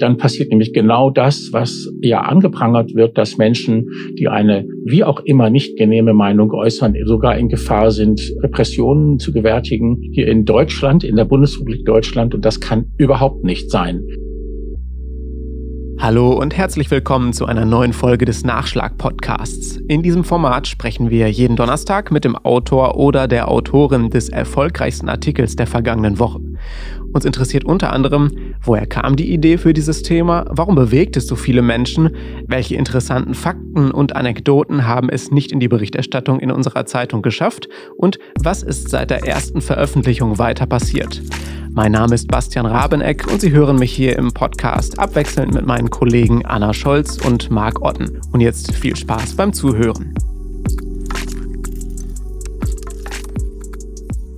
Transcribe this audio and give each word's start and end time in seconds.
dann 0.00 0.16
passiert 0.16 0.50
nämlich 0.50 0.72
genau 0.72 1.10
das, 1.10 1.50
was 1.52 1.88
ja 2.00 2.22
angeprangert 2.22 2.94
wird, 2.94 3.18
dass 3.18 3.36
Menschen, 3.36 3.86
die 4.18 4.28
eine 4.28 4.66
wie 4.84 5.04
auch 5.04 5.20
immer 5.20 5.50
nicht 5.50 5.76
genehme 5.76 6.14
Meinung 6.14 6.52
äußern, 6.52 6.94
sogar 7.04 7.36
in 7.36 7.48
Gefahr 7.48 7.90
sind, 7.90 8.20
Repressionen 8.42 9.18
zu 9.18 9.32
gewärtigen 9.32 9.98
hier 10.12 10.28
in 10.28 10.44
Deutschland, 10.44 11.04
in 11.04 11.16
der 11.16 11.24
Bundesrepublik 11.24 11.84
Deutschland. 11.84 12.34
Und 12.34 12.44
das 12.44 12.60
kann 12.60 12.86
überhaupt 12.96 13.44
nicht 13.44 13.70
sein. 13.70 14.02
Hallo 16.02 16.32
und 16.32 16.56
herzlich 16.56 16.90
willkommen 16.90 17.34
zu 17.34 17.44
einer 17.44 17.66
neuen 17.66 17.92
Folge 17.92 18.24
des 18.24 18.42
Nachschlag-Podcasts. 18.42 19.76
In 19.86 20.02
diesem 20.02 20.24
Format 20.24 20.66
sprechen 20.66 21.10
wir 21.10 21.30
jeden 21.30 21.56
Donnerstag 21.56 22.10
mit 22.10 22.24
dem 22.24 22.36
Autor 22.36 22.96
oder 22.96 23.28
der 23.28 23.50
Autorin 23.50 24.08
des 24.08 24.30
erfolgreichsten 24.30 25.10
Artikels 25.10 25.56
der 25.56 25.66
vergangenen 25.66 26.18
Woche. 26.18 26.40
Uns 27.12 27.24
interessiert 27.24 27.64
unter 27.64 27.92
anderem, 27.92 28.30
woher 28.62 28.86
kam 28.86 29.16
die 29.16 29.32
Idee 29.32 29.58
für 29.58 29.72
dieses 29.72 30.02
Thema, 30.02 30.44
warum 30.48 30.74
bewegt 30.74 31.16
es 31.16 31.26
so 31.26 31.34
viele 31.34 31.62
Menschen, 31.62 32.10
welche 32.46 32.76
interessanten 32.76 33.34
Fakten 33.34 33.90
und 33.90 34.14
Anekdoten 34.14 34.86
haben 34.86 35.08
es 35.08 35.30
nicht 35.30 35.50
in 35.50 35.60
die 35.60 35.68
Berichterstattung 35.68 36.38
in 36.40 36.50
unserer 36.50 36.86
Zeitung 36.86 37.22
geschafft 37.22 37.68
und 37.96 38.18
was 38.40 38.62
ist 38.62 38.90
seit 38.90 39.10
der 39.10 39.26
ersten 39.26 39.60
Veröffentlichung 39.60 40.38
weiter 40.38 40.66
passiert. 40.66 41.20
Mein 41.72 41.92
Name 41.92 42.14
ist 42.14 42.28
Bastian 42.28 42.66
Rabeneck 42.66 43.26
und 43.30 43.40
Sie 43.40 43.52
hören 43.52 43.76
mich 43.76 43.92
hier 43.92 44.16
im 44.16 44.32
Podcast 44.32 44.98
abwechselnd 44.98 45.54
mit 45.54 45.66
meinen 45.66 45.88
Kollegen 45.88 46.44
Anna 46.44 46.74
Scholz 46.74 47.16
und 47.24 47.50
Marc 47.50 47.80
Otten. 47.82 48.20
Und 48.32 48.40
jetzt 48.40 48.74
viel 48.74 48.96
Spaß 48.96 49.36
beim 49.36 49.52
Zuhören. 49.52 50.14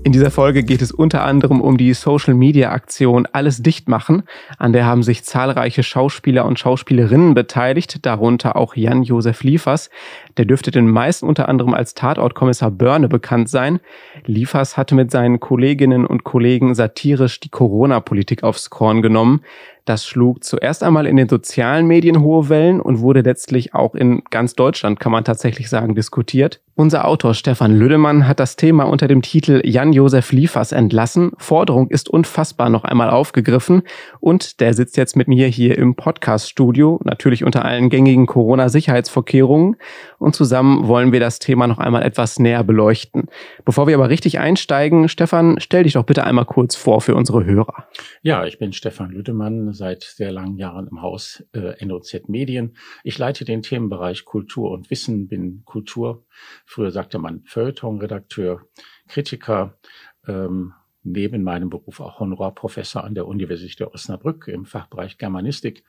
In 0.04 0.10
dieser 0.10 0.32
Folge 0.32 0.64
geht 0.64 0.82
es 0.82 0.90
unter 0.90 1.22
anderem 1.22 1.60
um 1.60 1.78
die 1.78 1.94
Social-Media-Aktion 1.94 3.28
Alles 3.30 3.62
dicht 3.62 3.88
machen. 3.88 4.24
An 4.58 4.72
der 4.72 4.84
haben 4.84 5.04
sich 5.04 5.22
zahlreiche 5.22 5.84
Schauspieler 5.84 6.44
und 6.44 6.58
Schauspielerinnen 6.58 7.34
beteiligt, 7.34 8.04
darunter 8.04 8.56
auch 8.56 8.74
Jan-Josef 8.74 9.44
Liefers. 9.44 9.90
Der 10.38 10.44
dürfte 10.44 10.72
den 10.72 10.90
meisten 10.90 11.26
unter 11.26 11.48
anderem 11.48 11.72
als 11.72 11.94
Tatortkommissar 11.94 12.72
Börne 12.72 13.08
bekannt 13.08 13.48
sein. 13.48 13.78
Liefers 14.26 14.76
hatte 14.76 14.96
mit 14.96 15.12
seinen 15.12 15.38
Kolleginnen 15.38 16.04
und 16.04 16.24
Kollegen 16.24 16.74
satirisch 16.74 17.38
die 17.38 17.50
Corona-Politik 17.50 18.42
aufs 18.42 18.70
Korn 18.70 19.02
genommen. 19.02 19.42
Das 19.84 20.04
schlug 20.06 20.42
zuerst 20.42 20.82
einmal 20.82 21.06
in 21.06 21.16
den 21.16 21.28
sozialen 21.28 21.86
Medien 21.86 22.20
hohe 22.20 22.48
Wellen 22.48 22.80
und 22.80 23.00
wurde 23.00 23.20
letztlich 23.20 23.74
auch 23.74 23.94
in 23.94 24.22
ganz 24.30 24.54
Deutschland, 24.54 25.00
kann 25.00 25.12
man 25.12 25.24
tatsächlich 25.24 25.68
sagen, 25.68 25.94
diskutiert. 25.94 26.60
Unser 26.74 27.06
Autor 27.06 27.34
Stefan 27.34 27.76
Lüdemann 27.76 28.26
hat 28.26 28.40
das 28.40 28.56
Thema 28.56 28.84
unter 28.84 29.06
dem 29.06 29.20
Titel 29.20 29.60
Jan-Josef 29.62 30.32
Liefers 30.32 30.72
entlassen. 30.72 31.32
Forderung 31.36 31.90
ist 31.90 32.08
unfassbar 32.08 32.70
noch 32.70 32.84
einmal 32.84 33.10
aufgegriffen 33.10 33.82
und 34.20 34.58
der 34.58 34.72
sitzt 34.72 34.96
jetzt 34.96 35.14
mit 35.14 35.28
mir 35.28 35.48
hier 35.48 35.76
im 35.76 35.96
Podcast-Studio, 35.96 36.98
natürlich 37.04 37.44
unter 37.44 37.66
allen 37.66 37.90
gängigen 37.90 38.24
Corona-Sicherheitsvorkehrungen 38.24 39.76
und 40.18 40.34
zusammen 40.34 40.88
wollen 40.88 41.12
wir 41.12 41.20
das 41.20 41.40
Thema 41.40 41.66
noch 41.66 41.76
einmal 41.76 42.04
etwas 42.04 42.38
näher 42.38 42.64
beleuchten. 42.64 43.24
Bevor 43.66 43.86
wir 43.86 43.94
aber 43.94 44.08
richtig 44.08 44.38
einsteigen, 44.38 45.10
Stefan, 45.10 45.60
stell 45.60 45.82
dich 45.82 45.92
doch 45.92 46.04
bitte 46.04 46.24
einmal 46.24 46.46
kurz 46.46 46.74
vor 46.74 47.02
für 47.02 47.14
unsere 47.14 47.44
Hörer. 47.44 47.86
Ja, 48.22 48.46
ich 48.46 48.58
bin 48.58 48.72
Stefan 48.72 49.10
Lüdemann, 49.10 49.74
seit 49.74 50.04
sehr 50.04 50.32
langen 50.32 50.56
Jahren 50.56 50.88
im 50.90 51.02
Haus 51.02 51.44
äh, 51.52 51.84
NOZ 51.84 52.28
Medien. 52.28 52.78
Ich 53.04 53.18
leite 53.18 53.44
den 53.44 53.60
Themenbereich 53.60 54.24
Kultur 54.24 54.70
und 54.70 54.90
Wissen, 54.90 55.28
bin 55.28 55.60
Kultur 55.66 56.24
Früher 56.64 56.90
sagte 56.90 57.18
man 57.18 57.42
Feuilleton-Redakteur, 57.44 58.62
Kritiker, 59.08 59.78
ähm, 60.26 60.74
neben 61.04 61.42
meinem 61.42 61.68
Beruf 61.68 62.00
auch 62.00 62.20
Honorarprofessor 62.20 63.04
an 63.04 63.14
der 63.14 63.26
Universität 63.26 63.86
Osnabrück 63.86 64.48
im 64.48 64.64
Fachbereich 64.64 65.18
Germanistik. 65.18 65.84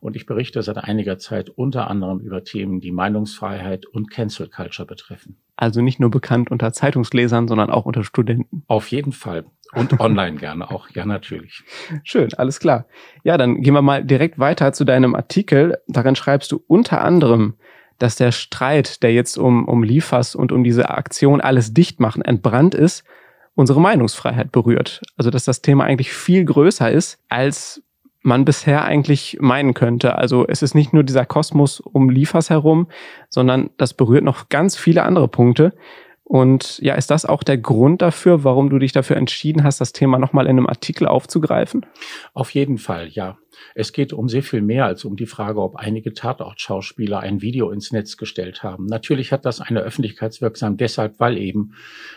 Und 0.00 0.16
ich 0.16 0.26
berichte 0.26 0.62
seit 0.62 0.78
einiger 0.78 1.18
Zeit 1.18 1.50
unter 1.50 1.88
anderem 1.88 2.20
über 2.20 2.42
Themen, 2.44 2.80
die 2.80 2.92
Meinungsfreiheit 2.92 3.86
und 3.86 4.10
Cancel 4.10 4.48
Culture 4.48 4.86
betreffen. 4.86 5.36
Also 5.56 5.80
nicht 5.80 6.00
nur 6.00 6.10
bekannt 6.10 6.50
unter 6.50 6.72
Zeitungslesern, 6.72 7.48
sondern 7.48 7.70
auch 7.70 7.86
unter 7.86 8.04
Studenten. 8.04 8.64
Auf 8.66 8.88
jeden 8.88 9.12
Fall. 9.12 9.46
Und 9.72 10.00
online 10.00 10.36
gerne 10.36 10.70
auch. 10.70 10.90
Ja, 10.90 11.06
natürlich. 11.06 11.62
Schön, 12.02 12.34
alles 12.34 12.60
klar. 12.60 12.86
Ja, 13.24 13.38
dann 13.38 13.62
gehen 13.62 13.74
wir 13.74 13.82
mal 13.82 14.04
direkt 14.04 14.38
weiter 14.38 14.72
zu 14.72 14.84
deinem 14.84 15.14
Artikel. 15.14 15.78
Darin 15.86 16.16
schreibst 16.16 16.52
du 16.52 16.62
unter 16.66 17.02
anderem, 17.02 17.54
dass 17.98 18.16
der 18.16 18.32
Streit, 18.32 19.02
der 19.02 19.12
jetzt 19.12 19.38
um, 19.38 19.66
um 19.66 19.82
Liefers 19.82 20.34
und 20.34 20.52
um 20.52 20.64
diese 20.64 20.90
Aktion 20.90 21.40
alles 21.40 21.72
dicht 21.72 22.00
machen 22.00 22.22
entbrannt 22.22 22.74
ist, 22.74 23.04
unsere 23.54 23.80
Meinungsfreiheit 23.80 24.52
berührt. 24.52 25.02
Also 25.16 25.30
dass 25.30 25.44
das 25.44 25.62
Thema 25.62 25.84
eigentlich 25.84 26.12
viel 26.12 26.44
größer 26.44 26.90
ist, 26.90 27.18
als 27.28 27.82
man 28.22 28.44
bisher 28.44 28.84
eigentlich 28.84 29.38
meinen 29.40 29.72
könnte. 29.72 30.16
Also 30.16 30.46
es 30.46 30.62
ist 30.62 30.74
nicht 30.74 30.92
nur 30.92 31.04
dieser 31.04 31.24
Kosmos 31.24 31.80
um 31.80 32.10
Liefers 32.10 32.50
herum, 32.50 32.88
sondern 33.30 33.70
das 33.78 33.94
berührt 33.94 34.24
noch 34.24 34.48
ganz 34.48 34.76
viele 34.76 35.04
andere 35.04 35.28
Punkte. 35.28 35.72
Und 36.24 36.80
ja, 36.80 36.96
ist 36.96 37.12
das 37.12 37.24
auch 37.24 37.44
der 37.44 37.56
Grund 37.56 38.02
dafür, 38.02 38.42
warum 38.42 38.68
du 38.68 38.80
dich 38.80 38.90
dafür 38.90 39.16
entschieden 39.16 39.62
hast, 39.62 39.80
das 39.80 39.92
Thema 39.92 40.18
nochmal 40.18 40.46
in 40.46 40.58
einem 40.58 40.66
Artikel 40.66 41.06
aufzugreifen? 41.06 41.86
Auf 42.34 42.50
jeden 42.50 42.78
Fall, 42.78 43.06
ja. 43.08 43.38
Es 43.74 43.92
geht 43.92 44.12
um 44.12 44.28
sehr 44.28 44.42
viel 44.42 44.62
mehr 44.62 44.86
als 44.86 45.04
um 45.04 45.16
die 45.16 45.26
Frage, 45.26 45.60
ob 45.60 45.76
einige 45.76 46.14
Tatortschauspieler 46.14 47.20
ein 47.20 47.42
Video 47.42 47.70
ins 47.70 47.92
Netz 47.92 48.16
gestellt 48.16 48.62
haben. 48.62 48.86
Natürlich 48.86 49.32
hat 49.32 49.44
das 49.44 49.60
eine 49.60 49.80
Öffentlichkeitswirksam 49.80 50.76
deshalb, 50.76 51.20
weil 51.20 51.38
eben 51.38 51.72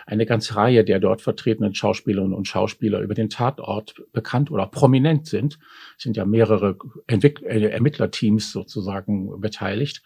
eine 0.06 0.26
ganze 0.26 0.56
Reihe 0.56 0.84
der 0.84 1.00
dort 1.00 1.22
vertretenen 1.22 1.76
Schauspielerinnen 1.76 2.34
und 2.34 2.48
Schauspieler 2.48 3.00
über 3.00 3.14
den 3.14 3.30
Tatort 3.30 3.96
bekannt 4.14 4.52
oder 4.52 4.68
prominent 4.68 5.28
sind. 5.28 5.60
Es 5.98 6.04
sind 6.04 6.18
ja 6.18 6.26
mehrere 6.26 6.78
Entwick 7.08 7.42
äh, 7.42 7.70
Ermittlerteams 7.70 8.52
sozusagen 8.52 9.40
beteiligt. 9.40 10.02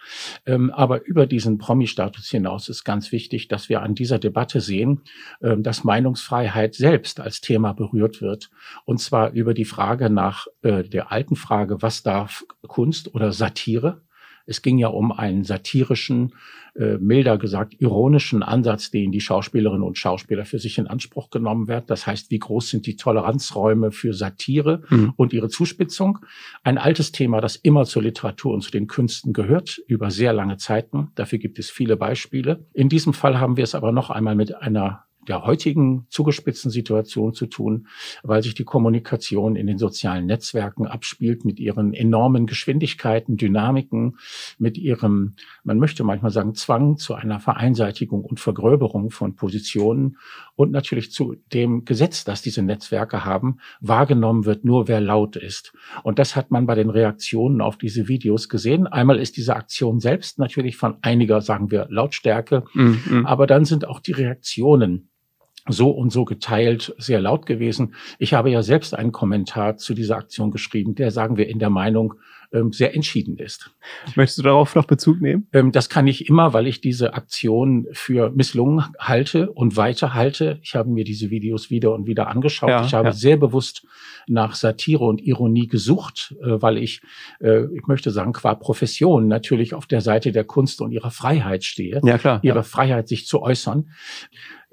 Ähm, 0.46 0.72
aber 0.72 1.06
über 1.06 1.26
diesen 1.26 1.58
Promi-Status 1.58 2.30
hinaus 2.30 2.70
ist 2.70 2.84
ganz 2.84 3.12
wichtig, 3.12 3.48
dass 3.48 3.70
wir 3.70 3.82
an 3.82 3.96
dieser 3.96 4.20
Debatte 4.20 4.62
sehen, 4.62 5.02
äh, 5.42 5.58
dass 5.58 5.84
Meinungsfreiheit 5.84 6.76
selbst 6.76 7.20
als 7.20 7.42
Thema 7.42 7.74
berührt 7.74 8.22
wird. 8.22 8.50
Und 8.86 9.00
zwar 9.00 9.32
über 9.32 9.54
die 9.54 9.66
Frage 9.66 10.10
nach 10.10 10.48
äh, 10.62 10.84
der 10.84 11.12
alten 11.24 11.36
Frage, 11.38 11.82
was 11.82 12.04
darf 12.04 12.44
Kunst 12.68 13.16
oder 13.16 13.32
Satire? 13.32 14.02
Es 14.46 14.62
ging 14.62 14.78
ja 14.78 14.90
um 14.90 15.14
einen 15.14 15.46
satirischen, 15.46 16.34
äh, 16.76 16.98
milder 16.98 17.38
gesagt, 17.38 17.76
ironischen 17.80 18.44
Ansatz, 18.44 18.92
den 18.92 19.14
die 19.14 19.22
Schauspielerinnen 19.22 19.84
und 19.84 19.98
Schauspieler 19.98 20.44
für 20.44 20.60
sich 20.60 20.78
in 20.78 20.88
Anspruch 20.88 21.30
genommen 21.30 21.70
werden. 21.70 21.86
Das 21.88 22.06
heißt, 22.06 22.30
wie 22.30 22.40
groß 22.40 22.68
sind 22.68 22.86
die 22.86 22.98
Toleranzräume 22.98 23.94
für 23.94 24.14
Satire 24.14 24.82
mhm. 24.90 25.14
und 25.16 25.32
ihre 25.32 25.48
Zuspitzung? 25.48 26.20
Ein 26.62 26.78
altes 26.78 27.14
Thema, 27.14 27.40
das 27.40 27.56
immer 27.56 27.86
zur 27.86 28.04
Literatur 28.04 28.54
und 28.54 28.64
zu 28.64 28.72
den 28.72 28.88
Künsten 28.88 29.32
gehört, 29.32 29.80
über 29.88 30.12
sehr 30.12 30.34
lange 30.34 30.58
Zeiten. 30.58 31.12
Dafür 31.16 31.40
gibt 31.40 31.58
es 31.58 31.70
viele 31.70 31.96
Beispiele. 31.96 32.66
In 32.74 32.90
diesem 32.90 33.14
Fall 33.14 33.40
haben 33.40 33.56
wir 33.56 33.64
es 33.64 33.76
aber 33.76 33.94
noch 33.94 34.10
einmal 34.10 34.36
mit 34.36 34.54
einer 34.54 35.06
der 35.28 35.46
heutigen 35.46 36.06
zugespitzten 36.10 36.72
Situation 36.72 37.34
zu 37.34 37.48
tun, 37.48 37.88
weil 38.24 38.44
sich 38.44 38.54
die 38.54 38.64
Kommunikation 38.64 39.56
in 39.56 39.68
den 39.68 39.78
sozialen 39.78 40.26
Netzwerken 40.26 40.88
abspielt 40.88 41.46
mit 41.46 41.60
ihren 41.60 41.94
enormen 41.94 42.46
Geschwindigkeiten, 42.46 43.38
Dynamiken, 43.38 44.18
mit 44.58 44.78
ihrem, 44.78 45.34
man 45.64 45.80
möchte 45.80 46.04
manchmal 46.04 46.32
sagen, 46.32 46.56
Zwang 46.56 46.98
zu 46.98 47.14
einer 47.16 47.40
Vereinseitigung 47.40 48.24
und 48.24 48.40
Vergröberung 48.40 49.12
von 49.12 49.36
Positionen 49.36 50.18
und 50.56 50.72
natürlich 50.72 51.12
zu 51.12 51.36
dem 51.54 51.86
Gesetz, 51.86 52.24
das 52.24 52.42
diese 52.42 52.62
Netzwerke 52.62 53.26
haben, 53.26 53.58
wahrgenommen 53.80 54.46
wird 54.46 54.66
nur 54.66 54.88
wer 54.88 55.02
laut 55.02 55.36
ist. 55.36 55.74
Und 56.04 56.20
das 56.20 56.36
hat 56.36 56.52
man 56.52 56.66
bei 56.66 56.76
den 56.76 56.90
Reaktionen 56.90 57.62
auf 57.62 57.78
diese 57.78 58.08
Videos 58.08 58.50
gesehen. 58.50 58.88
Einmal 58.88 59.20
ist 59.20 59.38
diese 59.38 59.56
Aktion 59.56 60.00
selbst 60.00 60.40
natürlich 60.40 60.78
von 60.78 60.98
einiger, 61.02 61.42
sagen 61.42 61.72
wir, 61.72 61.88
Lautstärke, 61.90 62.64
mhm. 62.74 63.26
aber 63.26 63.48
dann 63.48 63.66
sind 63.66 63.88
auch 63.88 64.00
die 64.00 64.12
Reaktionen 64.12 65.10
so 65.68 65.90
und 65.92 66.12
so 66.12 66.26
geteilt, 66.26 66.94
sehr 66.98 67.22
laut 67.22 67.46
gewesen. 67.46 67.96
Ich 68.20 68.34
habe 68.34 68.50
ja 68.50 68.62
selbst 68.64 68.94
einen 68.94 69.12
Kommentar 69.12 69.78
zu 69.78 69.94
dieser 69.94 70.18
Aktion 70.18 70.52
geschrieben, 70.52 70.96
der, 70.96 71.12
sagen 71.12 71.38
wir, 71.38 71.48
in 71.48 71.60
der 71.60 71.70
Meinung 71.70 72.16
sehr 72.72 72.94
entschieden 72.94 73.38
ist. 73.38 73.72
Möchtest 74.16 74.40
du 74.40 74.44
darauf 74.44 74.76
noch 74.76 74.86
Bezug 74.86 75.22
nehmen? 75.22 75.48
Ähm, 75.54 75.72
das 75.72 75.90
kann 75.90 76.08
ich 76.08 76.30
immer, 76.30 76.54
weil 76.54 76.68
ich 76.68 76.82
diese 76.82 77.14
Aktion 77.14 77.88
für 77.92 78.30
misslungen 78.30 78.86
halte 79.00 79.52
und 79.52 79.76
weiterhalte. 79.76 80.60
Ich 80.62 80.76
habe 80.76 80.90
mir 80.90 81.04
diese 81.04 81.30
Videos 81.30 81.70
wieder 81.70 81.94
und 81.94 82.06
wieder 82.06 82.28
angeschaut. 82.28 82.70
Ja, 82.70 82.86
ich 82.86 82.94
habe 82.94 83.08
ja. 83.08 83.14
sehr 83.14 83.38
bewusst 83.38 83.86
nach 84.28 84.56
Satire 84.56 85.04
und 85.04 85.22
Ironie 85.22 85.68
gesucht, 85.68 86.36
äh, 86.42 86.62
weil 86.62 86.78
ich, 86.78 87.02
äh, 87.40 87.66
ich 87.76 87.88
möchte 87.88 88.12
sagen, 88.12 88.34
qua 88.34 88.56
Profession 88.56 89.28
natürlich 89.28 89.74
auf 89.74 89.86
der 89.86 90.02
Seite 90.02 90.32
der 90.32 90.44
Kunst 90.44 90.82
und 90.82 90.92
ihrer 90.92 91.12
Freiheit 91.12 91.64
stehe. 91.64 92.02
Ja, 92.04 92.18
klar. 92.18 92.40
Ihre 92.44 92.58
ja. 92.58 92.64
Freiheit, 92.64 93.08
sich 93.08 93.28
zu 93.28 93.42
äußern. 93.42 93.90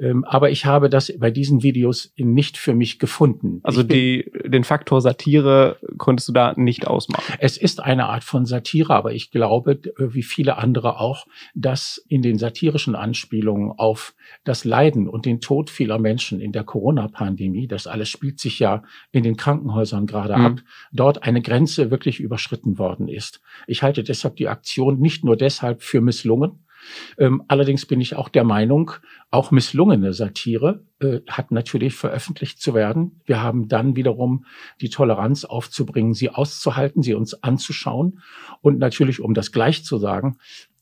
Ähm, 0.01 0.25
aber 0.25 0.51
ich 0.51 0.65
habe 0.65 0.89
das 0.89 1.13
bei 1.19 1.31
diesen 1.31 1.63
Videos 1.63 2.13
nicht 2.17 2.57
für 2.57 2.75
mich 2.75 2.99
gefunden. 2.99 3.61
Also 3.63 3.83
die, 3.83 4.31
den 4.47 4.65
Faktor 4.65 5.01
Satire 5.01 5.77
konntest 5.99 6.29
du 6.29 6.33
da 6.33 6.55
nicht 6.57 6.87
ausmachen. 6.87 7.35
Es 7.39 7.59
ist 7.59 7.70
ist 7.71 7.81
eine 7.81 8.09
Art 8.09 8.25
von 8.25 8.47
Satire, 8.47 8.95
aber 8.95 9.13
ich 9.13 9.31
glaube, 9.31 9.81
wie 9.97 10.25
viele 10.25 10.59
andere 10.59 10.99
auch, 10.99 11.27
dass 11.55 12.05
in 12.09 12.21
den 12.21 12.37
satirischen 12.37 12.97
Anspielungen 12.97 13.71
auf 13.71 14.15
das 14.43 14.65
Leiden 14.65 15.09
und 15.09 15.25
den 15.25 15.41
Tod 15.41 15.71
vieler 15.71 15.99
Menschen 16.01 16.41
in 16.41 16.51
der 16.51 16.65
Corona-Pandemie, 16.65 17.69
das 17.69 17.87
alles 17.87 18.09
spielt 18.09 18.41
sich 18.41 18.59
ja 18.59 18.83
in 19.13 19.23
den 19.23 19.37
Krankenhäusern 19.37 20.07
gerade 20.07 20.37
mhm. 20.37 20.45
ab, 20.45 20.59
dort 20.93 21.23
eine 21.23 21.43
Grenze 21.43 21.93
wirklich 21.93 22.19
überschritten 22.19 22.79
worden 22.79 23.07
ist. 23.07 23.41
Ich 23.69 23.83
halte 23.85 24.03
deshalb 24.03 24.35
die 24.37 24.49
Aktion 24.49 24.99
nicht 24.99 25.25
nur 25.25 25.37
deshalb 25.37 25.83
für 25.83 26.01
misslungen, 26.01 26.65
ähm, 27.19 27.43
allerdings 27.49 27.87
bin 27.87 28.01
ich 28.01 28.17
auch 28.17 28.29
der 28.29 28.45
Meinung, 28.45 28.93
auch 29.31 29.51
misslungene 29.51 30.13
Satire 30.13 30.85
äh, 31.01 31.21
hat 31.29 31.51
natürlich 31.51 31.95
veröffentlicht 31.95 32.61
zu 32.61 32.75
werden. 32.75 33.21
Wir 33.25 33.43
haben 33.43 33.69
dann 33.69 33.97
wiederum 33.97 34.45
die 34.81 34.91
Toleranz 34.91 35.45
aufzubringen, 35.45 36.15
sie 36.15 36.31
auszuhalten, 36.31 37.03
sie 37.03 37.15
uns 37.15 37.43
anzuschauen 37.43 38.21
und 38.61 38.79
natürlich, 38.79 39.21
um 39.21 39.35
das 39.35 39.53
gleich 39.53 39.85
zu 39.85 39.99
sagen, 39.99 40.39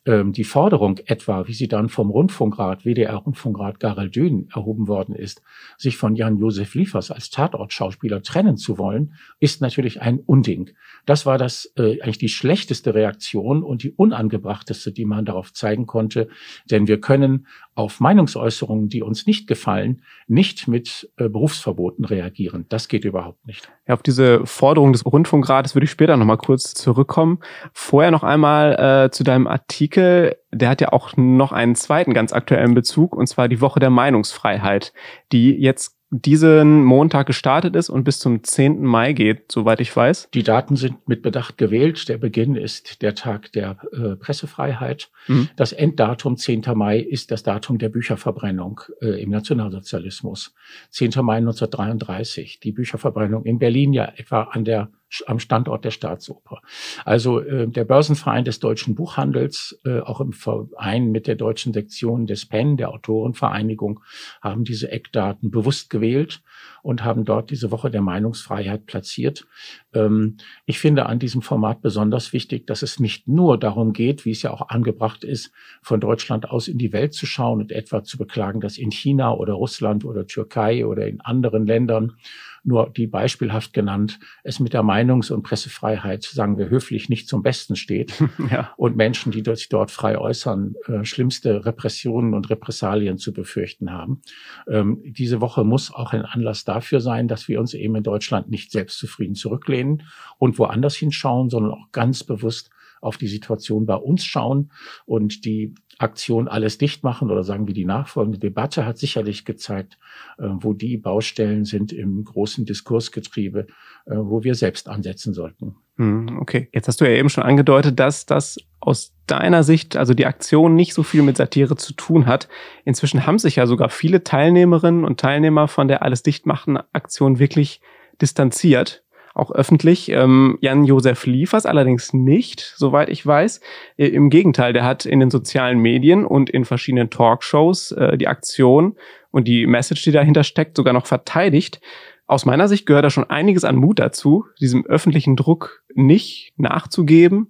ähm, 0.08 0.32
die 0.32 0.44
Forderung 0.44 0.98
etwa, 1.04 1.46
wie 1.46 1.52
sie 1.52 1.68
dann 1.68 1.90
vom 1.90 2.08
Rundfunkrat, 2.08 2.86
WDR-Rundfunkrat 2.86 3.78
Garel 3.78 4.08
Dün 4.08 4.48
erhoben 4.52 4.88
worden 4.88 5.14
ist, 5.14 5.42
sich 5.76 5.98
von 5.98 6.16
Jan-Josef 6.16 6.74
Liefers 6.74 7.10
als 7.10 7.28
Tatortschauspieler 7.28 8.22
trennen 8.22 8.56
zu 8.56 8.78
wollen, 8.78 9.12
ist 9.38 9.60
natürlich 9.60 10.00
ein 10.00 10.18
Unding. 10.20 10.70
Das 11.04 11.26
war 11.26 11.36
das 11.36 11.70
äh, 11.76 12.00
eigentlich 12.00 12.16
die 12.16 12.30
schlechteste 12.30 12.94
Reaktion 12.94 13.62
und 13.62 13.82
die 13.82 13.92
unangebrachteste, 13.92 14.92
die 14.92 15.04
man 15.04 15.26
darauf 15.26 15.52
zeigen 15.52 15.84
konnte, 15.84 16.28
denn 16.70 16.88
wir 16.88 17.00
können 17.00 17.46
auf 17.78 18.00
Meinungsäußerungen, 18.00 18.88
die 18.88 19.02
uns 19.02 19.26
nicht 19.26 19.46
gefallen, 19.46 20.02
nicht 20.26 20.66
mit 20.66 21.10
äh, 21.16 21.28
Berufsverboten 21.28 22.04
reagieren. 22.04 22.66
Das 22.68 22.88
geht 22.88 23.04
überhaupt 23.04 23.46
nicht. 23.46 23.70
Ja, 23.86 23.94
auf 23.94 24.02
diese 24.02 24.44
Forderung 24.44 24.92
des 24.92 25.06
Rundfunkrates 25.06 25.76
würde 25.76 25.84
ich 25.84 25.90
später 25.92 26.16
nochmal 26.16 26.38
kurz 26.38 26.74
zurückkommen. 26.74 27.38
Vorher 27.72 28.10
noch 28.10 28.24
einmal 28.24 29.06
äh, 29.06 29.10
zu 29.10 29.22
deinem 29.22 29.46
Artikel. 29.46 30.36
Der 30.50 30.70
hat 30.70 30.80
ja 30.80 30.92
auch 30.92 31.16
noch 31.16 31.52
einen 31.52 31.76
zweiten 31.76 32.14
ganz 32.14 32.32
aktuellen 32.32 32.74
Bezug, 32.74 33.14
und 33.14 33.28
zwar 33.28 33.48
die 33.48 33.60
Woche 33.60 33.78
der 33.78 33.90
Meinungsfreiheit, 33.90 34.92
die 35.30 35.52
jetzt 35.52 35.97
diesen 36.10 36.84
Montag 36.84 37.26
gestartet 37.26 37.76
ist 37.76 37.90
und 37.90 38.04
bis 38.04 38.18
zum 38.18 38.42
10. 38.42 38.82
Mai 38.82 39.12
geht, 39.12 39.52
soweit 39.52 39.80
ich 39.80 39.94
weiß. 39.94 40.30
Die 40.32 40.42
Daten 40.42 40.76
sind 40.76 41.06
mit 41.06 41.20
Bedacht 41.20 41.58
gewählt. 41.58 42.08
Der 42.08 42.16
Beginn 42.16 42.54
ist 42.54 43.02
der 43.02 43.14
Tag 43.14 43.52
der 43.52 43.76
äh, 43.92 44.16
Pressefreiheit. 44.16 45.10
Mhm. 45.26 45.50
Das 45.56 45.72
Enddatum 45.72 46.36
10. 46.36 46.62
Mai 46.74 46.98
ist 46.98 47.30
das 47.30 47.42
Datum 47.42 47.78
der 47.78 47.90
Bücherverbrennung 47.90 48.80
äh, 49.02 49.22
im 49.22 49.30
Nationalsozialismus. 49.30 50.54
10. 50.90 51.10
Mai 51.22 51.36
1933. 51.38 52.60
Die 52.60 52.72
Bücherverbrennung 52.72 53.44
in 53.44 53.58
Berlin 53.58 53.92
ja 53.92 54.10
etwa 54.16 54.44
an 54.44 54.64
der 54.64 54.90
am 55.26 55.38
Standort 55.38 55.84
der 55.84 55.90
Staatsoper. 55.90 56.60
Also 57.04 57.40
äh, 57.40 57.66
der 57.66 57.84
Börsenverein 57.84 58.44
des 58.44 58.60
deutschen 58.60 58.94
Buchhandels, 58.94 59.80
äh, 59.84 60.00
auch 60.00 60.20
im 60.20 60.32
Verein 60.32 61.10
mit 61.10 61.26
der 61.26 61.34
deutschen 61.34 61.72
Sektion 61.72 62.26
des 62.26 62.46
PEN, 62.46 62.76
der 62.76 62.90
Autorenvereinigung, 62.90 64.00
haben 64.42 64.64
diese 64.64 64.90
Eckdaten 64.90 65.50
bewusst 65.50 65.90
gewählt 65.90 66.42
und 66.82 67.04
haben 67.04 67.24
dort 67.24 67.50
diese 67.50 67.70
Woche 67.70 67.90
der 67.90 68.02
Meinungsfreiheit 68.02 68.86
platziert. 68.86 69.46
Ähm, 69.94 70.36
ich 70.66 70.78
finde 70.78 71.06
an 71.06 71.18
diesem 71.18 71.42
Format 71.42 71.80
besonders 71.80 72.32
wichtig, 72.32 72.66
dass 72.66 72.82
es 72.82 73.00
nicht 73.00 73.28
nur 73.28 73.58
darum 73.58 73.92
geht, 73.92 74.24
wie 74.24 74.30
es 74.30 74.42
ja 74.42 74.50
auch 74.50 74.68
angebracht 74.68 75.24
ist, 75.24 75.52
von 75.82 76.00
Deutschland 76.00 76.50
aus 76.50 76.68
in 76.68 76.78
die 76.78 76.92
Welt 76.92 77.14
zu 77.14 77.26
schauen 77.26 77.60
und 77.60 77.72
etwa 77.72 78.04
zu 78.04 78.18
beklagen, 78.18 78.60
dass 78.60 78.78
in 78.78 78.90
China 78.90 79.32
oder 79.32 79.54
Russland 79.54 80.04
oder 80.04 80.26
Türkei 80.26 80.86
oder 80.86 81.06
in 81.06 81.20
anderen 81.20 81.66
Ländern 81.66 82.16
nur 82.64 82.90
die 82.90 83.06
beispielhaft 83.06 83.72
genannt, 83.72 84.18
es 84.42 84.60
mit 84.60 84.72
der 84.72 84.82
Meinungs- 84.82 85.32
und 85.32 85.42
Pressefreiheit, 85.42 86.22
sagen 86.22 86.58
wir 86.58 86.68
höflich, 86.68 87.08
nicht 87.08 87.28
zum 87.28 87.42
Besten 87.42 87.76
steht. 87.76 88.12
ja. 88.50 88.72
Und 88.76 88.96
Menschen, 88.96 89.32
die 89.32 89.42
sich 89.44 89.68
dort 89.68 89.90
frei 89.90 90.18
äußern, 90.18 90.74
äh, 90.86 91.04
schlimmste 91.04 91.64
Repressionen 91.64 92.34
und 92.34 92.50
Repressalien 92.50 93.18
zu 93.18 93.32
befürchten 93.32 93.92
haben. 93.92 94.20
Ähm, 94.68 95.02
diese 95.04 95.40
Woche 95.40 95.64
muss 95.64 95.92
auch 95.92 96.12
ein 96.12 96.22
Anlass 96.22 96.64
dafür 96.64 97.00
sein, 97.00 97.28
dass 97.28 97.48
wir 97.48 97.60
uns 97.60 97.74
eben 97.74 97.96
in 97.96 98.02
Deutschland 98.02 98.50
nicht 98.50 98.70
selbstzufrieden 98.70 99.34
zurücklehnen 99.34 100.02
und 100.38 100.58
woanders 100.58 100.96
hinschauen, 100.96 101.50
sondern 101.50 101.72
auch 101.72 101.92
ganz 101.92 102.24
bewusst 102.24 102.70
auf 103.00 103.16
die 103.16 103.28
Situation 103.28 103.86
bei 103.86 103.96
uns 103.96 104.24
schauen 104.24 104.70
und 105.06 105.44
die 105.44 105.74
Aktion 105.98 106.46
alles 106.46 106.78
dicht 106.78 107.02
machen 107.02 107.30
oder 107.30 107.42
sagen 107.42 107.66
wir 107.66 107.74
die 107.74 107.84
nachfolgende 107.84 108.38
Debatte 108.38 108.86
hat 108.86 108.98
sicherlich 108.98 109.44
gezeigt, 109.44 109.98
äh, 110.38 110.44
wo 110.48 110.72
die 110.72 110.96
Baustellen 110.96 111.64
sind 111.64 111.92
im 111.92 112.24
großen 112.24 112.64
Diskursgetriebe, 112.64 113.66
äh, 114.06 114.14
wo 114.14 114.44
wir 114.44 114.54
selbst 114.54 114.88
ansetzen 114.88 115.34
sollten. 115.34 115.74
Hm, 115.96 116.38
okay, 116.40 116.68
jetzt 116.72 116.86
hast 116.86 117.00
du 117.00 117.04
ja 117.04 117.16
eben 117.16 117.28
schon 117.28 117.42
angedeutet, 117.42 117.98
dass 117.98 118.26
das 118.26 118.58
aus 118.78 119.12
deiner 119.26 119.64
Sicht, 119.64 119.96
also 119.96 120.14
die 120.14 120.26
Aktion 120.26 120.76
nicht 120.76 120.94
so 120.94 121.02
viel 121.02 121.22
mit 121.22 121.36
Satire 121.36 121.74
zu 121.74 121.92
tun 121.92 122.26
hat. 122.26 122.48
Inzwischen 122.84 123.26
haben 123.26 123.40
sich 123.40 123.56
ja 123.56 123.66
sogar 123.66 123.88
viele 123.88 124.22
Teilnehmerinnen 124.22 125.04
und 125.04 125.18
Teilnehmer 125.18 125.66
von 125.66 125.88
der 125.88 126.02
Alles 126.02 126.22
dicht 126.22 126.46
machen 126.46 126.78
Aktion 126.92 127.40
wirklich 127.40 127.80
distanziert 128.20 129.02
auch 129.38 129.50
öffentlich. 129.50 130.10
Ähm, 130.10 130.58
Jan-Josef 130.60 131.26
Liefers 131.26 131.66
allerdings 131.66 132.12
nicht, 132.12 132.74
soweit 132.76 133.08
ich 133.08 133.24
weiß. 133.24 133.60
Äh, 133.96 134.08
Im 134.08 134.30
Gegenteil, 134.30 134.72
der 134.72 134.84
hat 134.84 135.06
in 135.06 135.20
den 135.20 135.30
sozialen 135.30 135.78
Medien 135.78 136.24
und 136.24 136.50
in 136.50 136.64
verschiedenen 136.64 137.10
Talkshows 137.10 137.92
äh, 137.92 138.18
die 138.18 138.28
Aktion 138.28 138.96
und 139.30 139.46
die 139.48 139.66
Message, 139.66 140.02
die 140.02 140.12
dahinter 140.12 140.44
steckt, 140.44 140.76
sogar 140.76 140.92
noch 140.92 141.06
verteidigt. 141.06 141.80
Aus 142.26 142.44
meiner 142.44 142.68
Sicht 142.68 142.84
gehört 142.84 143.04
da 143.04 143.10
schon 143.10 143.30
einiges 143.30 143.64
an 143.64 143.76
Mut 143.76 143.98
dazu, 143.98 144.44
diesem 144.60 144.84
öffentlichen 144.84 145.34
Druck 145.36 145.82
nicht 145.94 146.52
nachzugeben 146.58 147.48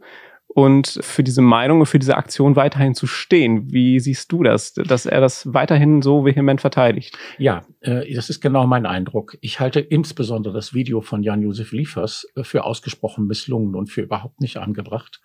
und 0.59 0.99
für 1.03 1.23
diese 1.23 1.43
Meinung 1.43 1.81
und 1.81 1.87
für 1.87 1.99
diese 1.99 2.17
Aktion 2.17 2.57
weiterhin 2.57 2.95
zu 2.95 3.07
stehen. 3.07 3.73
Wie 3.73 4.01
siehst 4.01 4.33
du 4.33 4.43
das, 4.43 4.75
dass 4.75 5.07
er 5.07 5.21
das 5.21 5.53
weiterhin 5.53 6.03
so 6.03 6.25
vehement 6.25 6.61
verteidigt? 6.61 7.17
Ja, 7.39 7.63
das 7.89 8.29
ist 8.29 8.41
genau 8.41 8.67
mein 8.67 8.87
Eindruck. 8.87 9.39
Ich 9.41 9.61
halte 9.61 9.81
insbesondere 9.81 10.53
das 10.55 10.75
Video 10.75 11.01
von 11.01 11.23
Jan-Josef 11.23 11.73
Liefers 11.73 12.27
äh, 12.35 12.45
für 12.45 12.65
ausgesprochen 12.65 13.27
misslungen 13.27 13.75
und 13.75 13.89
für 13.89 14.03
überhaupt 14.03 14.41
nicht 14.41 14.57
angebracht. 14.57 15.21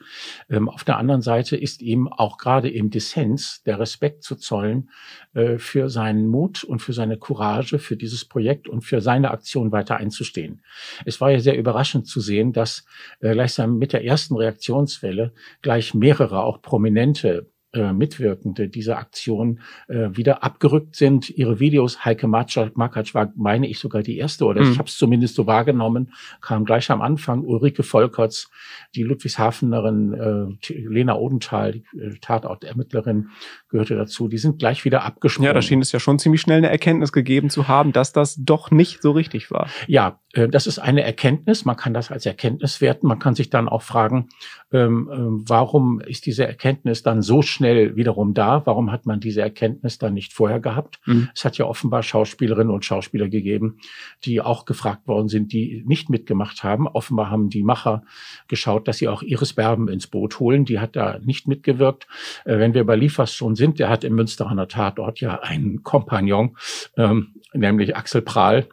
Ähm, 0.49 0.69
auf 0.69 0.83
der 0.83 0.97
anderen 0.97 1.21
Seite 1.21 1.57
ist 1.57 1.81
ihm 1.81 2.07
auch 2.07 2.37
gerade 2.37 2.69
im 2.69 2.89
Dissens 2.89 3.63
der 3.65 3.79
Respekt 3.79 4.23
zu 4.23 4.35
zollen 4.35 4.89
äh, 5.33 5.57
für 5.57 5.89
seinen 5.89 6.27
Mut 6.27 6.63
und 6.63 6.79
für 6.79 6.93
seine 6.93 7.17
Courage 7.17 7.79
für 7.79 7.97
dieses 7.97 8.25
Projekt 8.25 8.67
und 8.67 8.81
für 8.81 9.01
seine 9.01 9.31
Aktion 9.31 9.71
weiter 9.71 9.97
einzustehen. 9.97 10.63
Es 11.05 11.19
war 11.21 11.31
ja 11.31 11.39
sehr 11.39 11.57
überraschend 11.57 12.07
zu 12.07 12.19
sehen, 12.19 12.53
dass 12.53 12.85
gleichsam 13.19 13.77
mit 13.77 13.93
der 13.93 14.03
ersten 14.03 14.35
Reaktionswelle 14.35 15.33
gleich 15.61 15.93
mehrere, 15.93 16.43
auch 16.43 16.61
prominente 16.61 17.47
äh, 17.73 17.91
Mitwirkende 17.91 18.69
dieser 18.69 18.97
Aktion 18.97 19.59
äh, 19.87 20.09
wieder 20.11 20.43
abgerückt 20.43 20.95
sind. 20.95 21.29
Ihre 21.29 21.59
Videos, 21.59 22.05
Heike 22.05 22.27
Makatsch 22.27 23.13
war, 23.15 23.33
meine 23.35 23.67
ich, 23.67 23.79
sogar 23.79 24.03
die 24.03 24.17
erste, 24.17 24.45
oder 24.45 24.61
mhm. 24.61 24.71
ich 24.71 24.77
habe 24.77 24.87
es 24.87 24.97
zumindest 24.97 25.35
so 25.35 25.47
wahrgenommen, 25.47 26.13
kam 26.41 26.65
gleich 26.65 26.89
am 26.91 27.01
Anfang 27.01 27.43
Ulrike 27.43 27.83
Volkerts, 27.83 28.49
die 28.95 29.03
Ludwigshafenerin, 29.03 30.13
äh, 30.13 30.73
Lena 30.73 31.15
Odenthal, 31.15 31.71
die 31.71 31.83
äh, 31.97 32.17
Tatortermittlerin, 32.21 33.29
gehörte 33.69 33.95
dazu. 33.95 34.27
Die 34.27 34.37
sind 34.37 34.59
gleich 34.59 34.85
wieder 34.85 35.03
abgesprungen. 35.03 35.47
Ja, 35.47 35.53
da 35.53 35.61
schien 35.61 35.81
es 35.81 35.91
ja 35.91 35.99
schon 35.99 36.19
ziemlich 36.19 36.41
schnell 36.41 36.59
eine 36.59 36.69
Erkenntnis 36.69 37.11
gegeben 37.11 37.49
zu 37.49 37.67
haben, 37.67 37.91
dass 37.91 38.13
das 38.13 38.35
doch 38.39 38.71
nicht 38.71 39.01
so 39.01 39.11
richtig 39.11 39.51
war. 39.51 39.67
Ja, 39.87 40.19
das 40.33 40.67
ist 40.67 40.79
eine 40.79 41.03
Erkenntnis. 41.03 41.65
Man 41.65 41.75
kann 41.75 41.93
das 41.93 42.11
als 42.11 42.25
Erkenntnis 42.25 42.79
werten. 42.81 43.07
Man 43.07 43.19
kann 43.19 43.35
sich 43.35 43.49
dann 43.49 43.67
auch 43.67 43.81
fragen, 43.81 44.29
ähm, 44.71 45.09
äh, 45.11 45.49
warum 45.49 45.99
ist 45.99 46.25
diese 46.25 46.45
Erkenntnis 46.45 47.03
dann 47.03 47.21
so 47.21 47.41
schnell 47.41 47.95
wiederum 47.95 48.33
da? 48.33 48.61
Warum 48.65 48.91
hat 48.91 49.05
man 49.05 49.19
diese 49.19 49.41
Erkenntnis 49.41 49.97
dann 49.97 50.13
nicht 50.13 50.33
vorher 50.33 50.59
gehabt? 50.59 50.99
Mhm. 51.05 51.29
Es 51.35 51.45
hat 51.45 51.57
ja 51.57 51.65
offenbar 51.65 52.03
Schauspielerinnen 52.03 52.73
und 52.73 52.85
Schauspieler 52.85 53.29
gegeben, 53.29 53.79
die 54.23 54.39
auch 54.41 54.65
gefragt 54.65 55.07
worden 55.07 55.29
sind, 55.29 55.51
die 55.51 55.83
nicht 55.85 56.09
mitgemacht 56.09 56.63
haben. 56.63 56.87
Offenbar 56.87 57.31
haben 57.31 57.49
die 57.49 57.63
Macher 57.63 58.03
geschaut, 58.47 58.87
dass 58.87 58.97
sie 58.97 59.07
auch 59.07 59.23
Iris 59.23 59.53
Berben 59.53 59.87
ins 59.87 60.07
Boot 60.07 60.39
holen. 60.39 60.65
Die 60.65 60.79
hat 60.79 60.95
da 60.95 61.19
nicht 61.23 61.47
mitgewirkt. 61.47 62.07
Äh, 62.45 62.59
wenn 62.59 62.73
wir 62.73 62.85
bei 62.85 62.95
Liefers 62.95 63.33
schon 63.33 63.55
sind, 63.55 63.63
sind. 63.63 63.79
Der 63.79 63.89
hat 63.89 64.03
im 64.03 64.15
Münsteraner 64.15 64.67
Tatort 64.67 65.21
ja 65.21 65.39
einen 65.39 65.83
Kompagnon, 65.83 66.57
ähm, 66.97 67.35
nämlich 67.53 67.95
Axel 67.95 68.21
Prahl, 68.21 68.67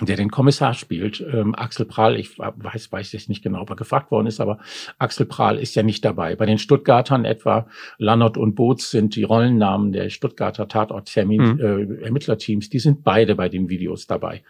der 0.00 0.16
den 0.16 0.30
Kommissar 0.30 0.74
spielt. 0.74 1.20
Ähm, 1.20 1.54
Axel 1.54 1.84
Prahl, 1.84 2.16
ich 2.16 2.38
weiß, 2.38 2.92
weiß 2.92 3.12
jetzt 3.12 3.28
nicht 3.28 3.42
genau, 3.42 3.62
ob 3.62 3.70
er 3.70 3.76
gefragt 3.76 4.10
worden 4.10 4.26
ist, 4.26 4.40
aber 4.40 4.58
Axel 4.98 5.26
Prahl 5.26 5.58
ist 5.58 5.74
ja 5.74 5.82
nicht 5.82 6.04
dabei. 6.04 6.36
Bei 6.36 6.46
den 6.46 6.58
Stuttgartern 6.58 7.24
etwa, 7.24 7.66
Lannert 7.98 8.36
und 8.36 8.54
Boots 8.54 8.90
sind 8.90 9.16
die 9.16 9.24
Rollennamen 9.24 9.92
der 9.92 10.10
Stuttgarter 10.10 10.68
Tatort-Termin, 10.68 11.42
mhm. 11.42 11.60
äh, 11.60 12.04
Ermittlerteams, 12.04 12.70
die 12.70 12.78
sind 12.78 13.02
beide 13.02 13.34
bei 13.34 13.48
den 13.48 13.68
Videos 13.68 14.06
dabei. 14.06 14.42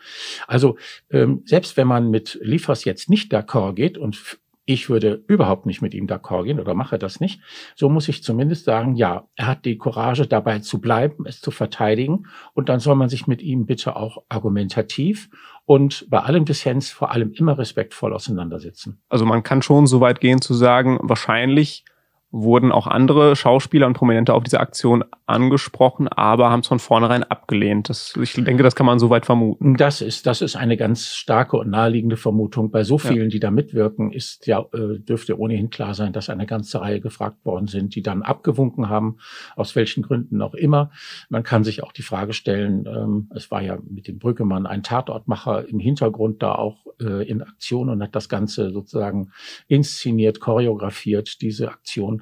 Also 0.47 0.76
ähm, 1.11 1.42
selbst 1.47 1.76
wenn 1.76 1.88
man 1.88 2.11
mit 2.11 2.38
Liefers 2.42 2.85
jetzt 2.85 3.11
nicht 3.11 3.32
d'accord 3.32 3.75
geht 3.75 3.99
und 3.99 4.38
ich 4.70 4.88
würde 4.88 5.24
überhaupt 5.26 5.66
nicht 5.66 5.82
mit 5.82 5.94
ihm 5.94 6.06
d'accord 6.06 6.44
gehen 6.44 6.60
oder 6.60 6.74
mache 6.74 6.96
das 6.96 7.18
nicht, 7.18 7.40
so 7.74 7.88
muss 7.88 8.08
ich 8.08 8.22
zumindest 8.22 8.64
sagen, 8.64 8.94
ja, 8.94 9.26
er 9.34 9.48
hat 9.48 9.64
die 9.64 9.76
Courage 9.76 10.28
dabei 10.28 10.60
zu 10.60 10.80
bleiben, 10.80 11.26
es 11.26 11.40
zu 11.40 11.50
verteidigen 11.50 12.26
und 12.54 12.68
dann 12.68 12.78
soll 12.78 12.94
man 12.94 13.08
sich 13.08 13.26
mit 13.26 13.42
ihm 13.42 13.66
bitte 13.66 13.96
auch 13.96 14.22
argumentativ 14.28 15.28
und 15.64 16.06
bei 16.08 16.20
allem 16.20 16.44
Dissens 16.44 16.90
vor 16.90 17.10
allem 17.10 17.32
immer 17.32 17.58
respektvoll 17.58 18.14
auseinandersetzen. 18.14 19.02
Also 19.08 19.26
man 19.26 19.42
kann 19.42 19.60
schon 19.60 19.88
so 19.88 20.00
weit 20.00 20.20
gehen 20.20 20.40
zu 20.40 20.54
sagen, 20.54 21.00
wahrscheinlich 21.02 21.84
wurden 22.32 22.70
auch 22.70 22.87
andere 22.87 23.34
Schauspieler 23.34 23.87
und 23.87 23.94
Prominente 23.94 24.34
auf 24.34 24.44
diese 24.44 24.60
Aktion 24.60 25.04
angesprochen, 25.26 26.06
aber 26.08 26.50
haben 26.50 26.60
es 26.60 26.68
von 26.68 26.78
vornherein 26.78 27.25
abgelehnt. 27.25 27.88
Das, 27.88 28.14
ich 28.20 28.34
denke, 28.34 28.62
das 28.62 28.76
kann 28.76 28.87
man 28.87 28.99
soweit 28.99 29.26
vermuten. 29.26 29.76
Das 29.76 30.00
ist, 30.00 30.26
das 30.26 30.40
ist 30.40 30.56
eine 30.56 30.76
ganz 30.76 31.08
starke 31.08 31.56
und 31.56 31.70
naheliegende 31.70 32.16
Vermutung. 32.16 32.70
Bei 32.70 32.84
so 32.84 32.99
vielen, 32.99 33.25
ja. 33.25 33.28
die 33.28 33.40
da 33.40 33.50
mitwirken, 33.50 34.12
ist 34.12 34.46
ja, 34.46 34.60
äh, 34.72 34.99
dürfte 34.99 35.38
ohnehin 35.38 35.70
klar 35.70 35.94
sein, 35.94 36.12
dass 36.12 36.30
eine 36.30 36.46
ganze 36.46 36.80
Reihe 36.80 37.00
gefragt 37.00 37.44
worden 37.44 37.66
sind, 37.66 37.94
die 37.94 38.02
dann 38.02 38.22
abgewunken 38.22 38.88
haben, 38.88 39.16
aus 39.56 39.75
welchen 39.75 40.02
Gründen 40.02 40.40
auch 40.42 40.54
immer. 40.54 40.90
Man 41.30 41.42
kann 41.42 41.64
sich 41.64 41.82
auch 41.82 41.92
die 41.92 42.02
Frage 42.02 42.32
stellen, 42.32 42.87
ähm, 42.87 43.28
es 43.34 43.50
war 43.50 43.62
ja 43.62 43.78
mit 43.88 44.06
dem 44.06 44.18
Brückemann 44.18 44.66
ein 44.66 44.82
Tatortmacher 44.82 45.68
im 45.68 45.80
Hintergrund 45.80 46.42
da 46.42 46.54
auch 46.54 46.87
äh, 47.00 47.28
in 47.28 47.42
Aktion 47.42 47.88
und 47.88 48.02
hat 48.02 48.14
das 48.14 48.28
Ganze 48.28 48.70
sozusagen 48.70 49.32
inszeniert, 49.68 50.40
choreografiert, 50.40 51.40
diese 51.40 51.70
Aktion. 51.70 52.19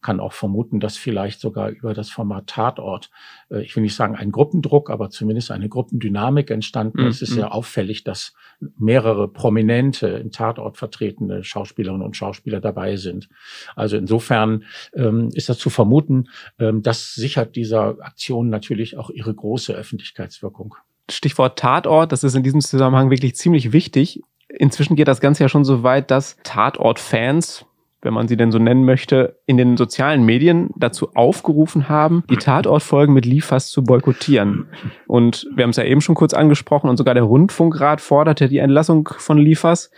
Kann 0.00 0.20
auch 0.20 0.32
vermuten, 0.32 0.80
dass 0.80 0.96
vielleicht 0.96 1.40
sogar 1.40 1.70
über 1.70 1.94
das 1.94 2.10
Format 2.10 2.46
Tatort, 2.46 3.10
äh, 3.50 3.62
ich 3.62 3.74
will 3.76 3.82
nicht 3.82 3.94
sagen 3.94 4.16
ein 4.16 4.32
Gruppendruck, 4.32 4.90
aber 4.90 5.10
zumindest 5.10 5.50
eine 5.50 5.68
Gruppendynamik 5.68 6.50
entstanden. 6.50 7.02
Mhm. 7.02 7.08
Es 7.08 7.22
ist 7.22 7.32
sehr 7.32 7.46
mhm. 7.46 7.52
auffällig, 7.52 8.04
dass 8.04 8.34
mehrere 8.78 9.28
prominente 9.28 10.08
im 10.08 10.30
Tatort 10.30 10.76
vertretene 10.76 11.44
Schauspielerinnen 11.44 12.04
und 12.04 12.16
Schauspieler 12.16 12.60
dabei 12.60 12.96
sind. 12.96 13.28
Also 13.76 13.96
insofern 13.96 14.64
ähm, 14.94 15.30
ist 15.34 15.48
das 15.48 15.58
zu 15.58 15.70
vermuten, 15.70 16.28
ähm, 16.58 16.82
das 16.82 17.14
sichert 17.14 17.56
dieser 17.56 17.96
Aktion 18.00 18.50
natürlich 18.50 18.96
auch 18.96 19.10
ihre 19.10 19.34
große 19.34 19.72
Öffentlichkeitswirkung. 19.72 20.74
Stichwort 21.10 21.58
Tatort, 21.58 22.12
das 22.12 22.24
ist 22.24 22.34
in 22.34 22.42
diesem 22.42 22.60
Zusammenhang 22.60 23.10
wirklich 23.10 23.34
ziemlich 23.34 23.72
wichtig. 23.72 24.22
Inzwischen 24.48 24.96
geht 24.96 25.08
das 25.08 25.20
Ganze 25.20 25.44
ja 25.44 25.48
schon 25.48 25.64
so 25.64 25.82
weit, 25.82 26.10
dass 26.10 26.36
Tatort-Fans, 26.42 27.64
wenn 28.02 28.14
man 28.14 28.28
sie 28.28 28.36
denn 28.36 28.50
so 28.50 28.58
nennen 28.58 28.84
möchte, 28.84 29.38
in 29.46 29.56
den 29.56 29.76
sozialen 29.76 30.24
Medien 30.24 30.70
dazu 30.76 31.14
aufgerufen 31.14 31.88
haben, 31.88 32.24
die 32.30 32.36
Tatortfolgen 32.36 33.14
mit 33.14 33.26
Liefers 33.26 33.68
zu 33.68 33.84
boykottieren. 33.84 34.68
Und 35.06 35.46
wir 35.54 35.64
haben 35.64 35.70
es 35.70 35.76
ja 35.76 35.84
eben 35.84 36.00
schon 36.00 36.14
kurz 36.14 36.32
angesprochen 36.32 36.88
und 36.88 36.96
sogar 36.96 37.14
der 37.14 37.24
Rundfunkrat 37.24 38.00
forderte 38.00 38.48
die 38.48 38.58
Entlassung 38.58 39.08
von 39.18 39.38
Liefers. 39.38 39.90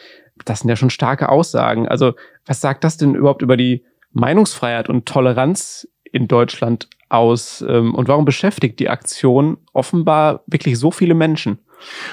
Das 0.45 0.61
sind 0.61 0.69
ja 0.69 0.77
schon 0.77 0.91
starke 0.91 1.29
Aussagen. 1.29 1.87
Also 1.87 2.15
was 2.47 2.61
sagt 2.61 2.85
das 2.85 2.97
denn 2.97 3.15
überhaupt 3.15 3.43
über 3.43 3.57
die 3.57 3.85
Meinungsfreiheit 4.13 4.89
und 4.89 5.07
Toleranz 5.07 5.89
in 6.11 6.27
Deutschland 6.27 6.89
aus? 7.09 7.65
Ähm, 7.67 7.95
und 7.95 8.09
warum 8.09 8.25
beschäftigt 8.25 8.81
die 8.81 8.89
Aktion 8.89 9.59
offenbar 9.73 10.43
wirklich 10.47 10.79
so 10.79 10.91
viele 10.91 11.15
Menschen? 11.15 11.59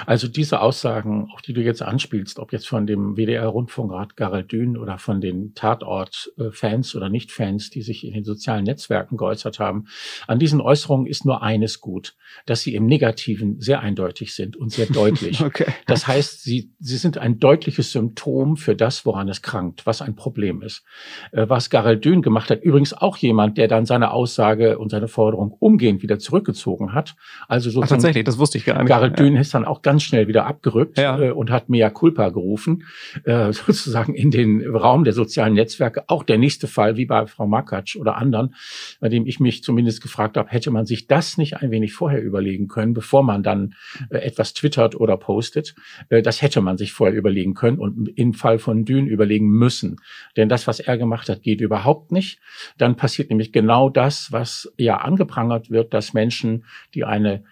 Also 0.05 0.27
diese 0.27 0.61
Aussagen, 0.61 1.29
auch 1.33 1.41
die 1.41 1.53
du 1.53 1.61
jetzt 1.61 1.81
anspielst, 1.81 2.39
ob 2.39 2.53
jetzt 2.53 2.67
von 2.67 2.87
dem 2.87 3.15
WDR-Rundfunkrat 3.15 4.15
Garald 4.15 4.51
Dün 4.51 4.77
oder 4.77 4.97
von 4.97 5.21
den 5.21 5.53
Tatort-Fans 5.53 6.95
oder 6.95 7.09
Nicht-Fans, 7.09 7.69
die 7.69 7.81
sich 7.81 8.05
in 8.05 8.13
den 8.13 8.23
sozialen 8.23 8.63
Netzwerken 8.63 9.17
geäußert 9.17 9.59
haben, 9.59 9.85
an 10.27 10.39
diesen 10.39 10.61
Äußerungen 10.61 11.07
ist 11.07 11.25
nur 11.25 11.41
eines 11.41 11.81
gut, 11.81 12.15
dass 12.45 12.61
sie 12.61 12.75
im 12.75 12.85
Negativen 12.85 13.59
sehr 13.59 13.81
eindeutig 13.81 14.33
sind 14.33 14.57
und 14.57 14.71
sehr 14.71 14.87
deutlich. 14.87 15.41
okay. 15.43 15.67
Das 15.87 16.07
heißt, 16.07 16.43
sie, 16.43 16.71
sie 16.79 16.97
sind 16.97 17.17
ein 17.17 17.39
deutliches 17.39 17.91
Symptom 17.91 18.57
für 18.57 18.75
das, 18.75 19.05
woran 19.05 19.29
es 19.29 19.41
krankt, 19.41 19.85
was 19.85 20.01
ein 20.01 20.15
Problem 20.15 20.61
ist. 20.61 20.83
Äh, 21.31 21.47
was 21.49 21.69
Garald 21.69 22.05
Dün 22.05 22.21
gemacht 22.21 22.49
hat, 22.49 22.61
übrigens 22.61 22.93
auch 22.93 23.17
jemand, 23.17 23.57
der 23.57 23.67
dann 23.67 23.85
seine 23.85 24.11
Aussage 24.11 24.77
und 24.77 24.89
seine 24.89 25.07
Forderung 25.07 25.51
umgehend 25.51 26.01
wieder 26.01 26.19
zurückgezogen 26.19 26.93
hat. 26.93 27.15
Also 27.47 27.69
sozusagen, 27.69 27.85
Ach, 27.85 27.89
tatsächlich, 27.89 28.23
das 28.23 28.37
wusste 28.37 28.57
ich 28.57 28.65
gar 28.65 28.77
nicht. 28.77 28.87
Garald 28.87 29.19
Dün 29.19 29.35
ist 29.35 29.53
dann 29.59 29.67
auch 29.67 29.81
ganz 29.81 30.03
schnell 30.03 30.27
wieder 30.27 30.45
abgerückt 30.45 30.97
ja. 30.97 31.19
äh, 31.19 31.31
und 31.31 31.51
hat 31.51 31.69
Mea 31.69 31.89
Culpa 31.89 32.29
gerufen, 32.29 32.85
äh, 33.25 33.51
sozusagen 33.53 34.15
in 34.15 34.31
den 34.31 34.65
Raum 34.65 35.03
der 35.03 35.13
sozialen 35.13 35.53
Netzwerke. 35.53 36.03
Auch 36.07 36.23
der 36.23 36.37
nächste 36.37 36.67
Fall, 36.67 36.97
wie 36.97 37.05
bei 37.05 37.27
Frau 37.27 37.47
Makatsch 37.47 37.95
oder 37.95 38.17
anderen, 38.17 38.55
bei 38.99 39.09
dem 39.09 39.25
ich 39.25 39.39
mich 39.39 39.63
zumindest 39.63 40.01
gefragt 40.01 40.37
habe, 40.37 40.49
hätte 40.49 40.71
man 40.71 40.85
sich 40.85 41.07
das 41.07 41.37
nicht 41.37 41.57
ein 41.57 41.71
wenig 41.71 41.93
vorher 41.93 42.21
überlegen 42.21 42.67
können, 42.67 42.93
bevor 42.93 43.23
man 43.23 43.43
dann 43.43 43.75
äh, 44.09 44.17
etwas 44.17 44.53
twittert 44.53 44.95
oder 44.95 45.17
postet. 45.17 45.75
Äh, 46.09 46.21
das 46.21 46.41
hätte 46.41 46.61
man 46.61 46.77
sich 46.77 46.93
vorher 46.93 47.15
überlegen 47.15 47.53
können 47.53 47.77
und 47.77 48.09
im 48.17 48.33
Fall 48.33 48.59
von 48.59 48.85
Dün 48.85 49.07
überlegen 49.07 49.49
müssen. 49.49 49.97
Denn 50.37 50.49
das, 50.49 50.67
was 50.67 50.79
er 50.79 50.97
gemacht 50.97 51.29
hat, 51.29 51.43
geht 51.43 51.61
überhaupt 51.61 52.11
nicht. 52.11 52.39
Dann 52.77 52.95
passiert 52.95 53.29
nämlich 53.29 53.51
genau 53.51 53.89
das, 53.89 54.31
was 54.31 54.71
ja 54.77 54.97
angeprangert 54.97 55.69
wird, 55.69 55.93
dass 55.93 56.13
Menschen, 56.13 56.65
die 56.93 57.03
eine 57.03 57.43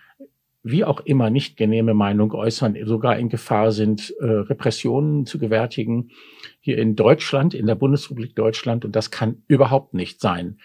wie 0.69 0.83
auch 0.83 1.01
immer 1.01 1.29
nicht 1.29 1.57
genehme 1.57 1.93
Meinung 1.93 2.33
äußern, 2.33 2.75
sogar 2.85 3.17
in 3.17 3.29
Gefahr 3.29 3.71
sind, 3.71 4.13
äh, 4.19 4.25
Repressionen 4.25 5.25
zu 5.25 5.39
gewärtigen 5.39 6.09
hier 6.59 6.77
in 6.77 6.95
Deutschland, 6.95 7.53
in 7.53 7.65
der 7.65 7.75
Bundesrepublik 7.75 8.35
Deutschland. 8.35 8.83
Und 8.83 8.95
das 8.95 9.11
kann 9.11 9.43
überhaupt 9.47 9.93
nicht 9.93 10.19
sein. 10.19 10.59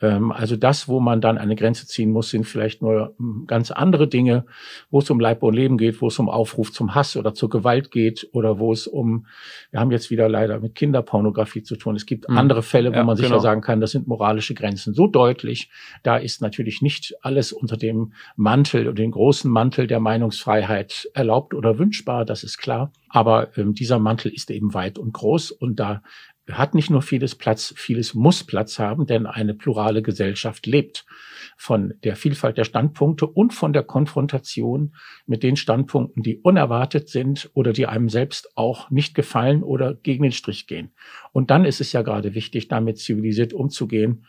Ähm, 0.00 0.32
also 0.32 0.56
das, 0.56 0.88
wo 0.88 1.00
man 1.00 1.20
dann 1.20 1.38
eine 1.38 1.56
Grenze 1.56 1.86
ziehen 1.86 2.10
muss, 2.10 2.30
sind 2.30 2.44
vielleicht 2.44 2.82
nur 2.82 3.14
hm, 3.18 3.44
ganz 3.46 3.70
andere 3.70 4.08
Dinge, 4.08 4.44
wo 4.90 5.00
es 5.00 5.10
um 5.10 5.20
Leib 5.20 5.42
und 5.42 5.54
Leben 5.54 5.78
geht, 5.78 6.00
wo 6.00 6.08
es 6.08 6.18
um 6.18 6.28
Aufruf 6.28 6.72
zum 6.72 6.94
Hass 6.94 7.16
oder 7.16 7.34
zur 7.34 7.50
Gewalt 7.50 7.90
geht 7.90 8.28
oder 8.32 8.58
wo 8.58 8.72
es 8.72 8.86
um, 8.86 9.26
wir 9.70 9.80
haben 9.80 9.90
jetzt 9.90 10.10
wieder 10.10 10.28
leider 10.28 10.60
mit 10.60 10.74
Kinderpornografie 10.74 11.62
zu 11.62 11.76
tun. 11.76 11.96
Es 11.96 12.06
gibt 12.06 12.28
mhm. 12.28 12.38
andere 12.38 12.62
Fälle, 12.62 12.90
wo 12.90 12.96
ja, 12.96 13.04
man 13.04 13.16
sicher 13.16 13.30
genau. 13.30 13.40
sagen 13.40 13.60
kann, 13.60 13.80
das 13.80 13.90
sind 13.90 14.06
moralische 14.06 14.54
Grenzen 14.54 14.94
so 14.94 15.06
deutlich. 15.06 15.70
Da 16.02 16.16
ist 16.16 16.40
natürlich 16.42 16.82
nicht 16.82 17.14
alles 17.22 17.52
unter 17.52 17.76
dem 17.76 18.12
Mantel 18.36 18.88
und 18.88 18.98
dem 18.98 19.10
großen 19.10 19.50
Mantel 19.50 19.86
der 19.86 20.00
Meinungsfreiheit 20.00 21.08
erlaubt 21.14 21.54
oder 21.54 21.78
wünschbar, 21.78 22.24
das 22.24 22.44
ist 22.44 22.58
klar. 22.58 22.92
Aber 23.08 23.56
ähm, 23.56 23.74
dieser 23.74 23.98
Mantel 23.98 24.32
ist 24.32 24.50
eben 24.50 24.74
weit 24.74 24.98
und 24.98 25.12
groß 25.12 25.50
und 25.50 25.80
da 25.80 26.02
hat 26.52 26.74
nicht 26.74 26.90
nur 26.90 27.02
vieles 27.02 27.34
Platz, 27.34 27.74
vieles 27.76 28.14
muss 28.14 28.44
Platz 28.44 28.78
haben, 28.78 29.06
denn 29.06 29.26
eine 29.26 29.54
plurale 29.54 30.02
Gesellschaft 30.02 30.66
lebt 30.66 31.04
von 31.56 31.94
der 32.04 32.16
Vielfalt 32.16 32.56
der 32.56 32.64
Standpunkte 32.64 33.26
und 33.26 33.52
von 33.52 33.72
der 33.72 33.82
Konfrontation 33.82 34.94
mit 35.26 35.42
den 35.42 35.56
Standpunkten, 35.56 36.22
die 36.22 36.38
unerwartet 36.38 37.08
sind 37.08 37.50
oder 37.54 37.72
die 37.72 37.86
einem 37.86 38.08
selbst 38.08 38.56
auch 38.56 38.90
nicht 38.90 39.14
gefallen 39.14 39.62
oder 39.62 39.94
gegen 39.94 40.22
den 40.22 40.32
Strich 40.32 40.66
gehen. 40.66 40.92
Und 41.32 41.50
dann 41.50 41.64
ist 41.64 41.80
es 41.80 41.92
ja 41.92 42.02
gerade 42.02 42.34
wichtig, 42.34 42.68
damit 42.68 42.98
zivilisiert 42.98 43.52
umzugehen. 43.52 44.26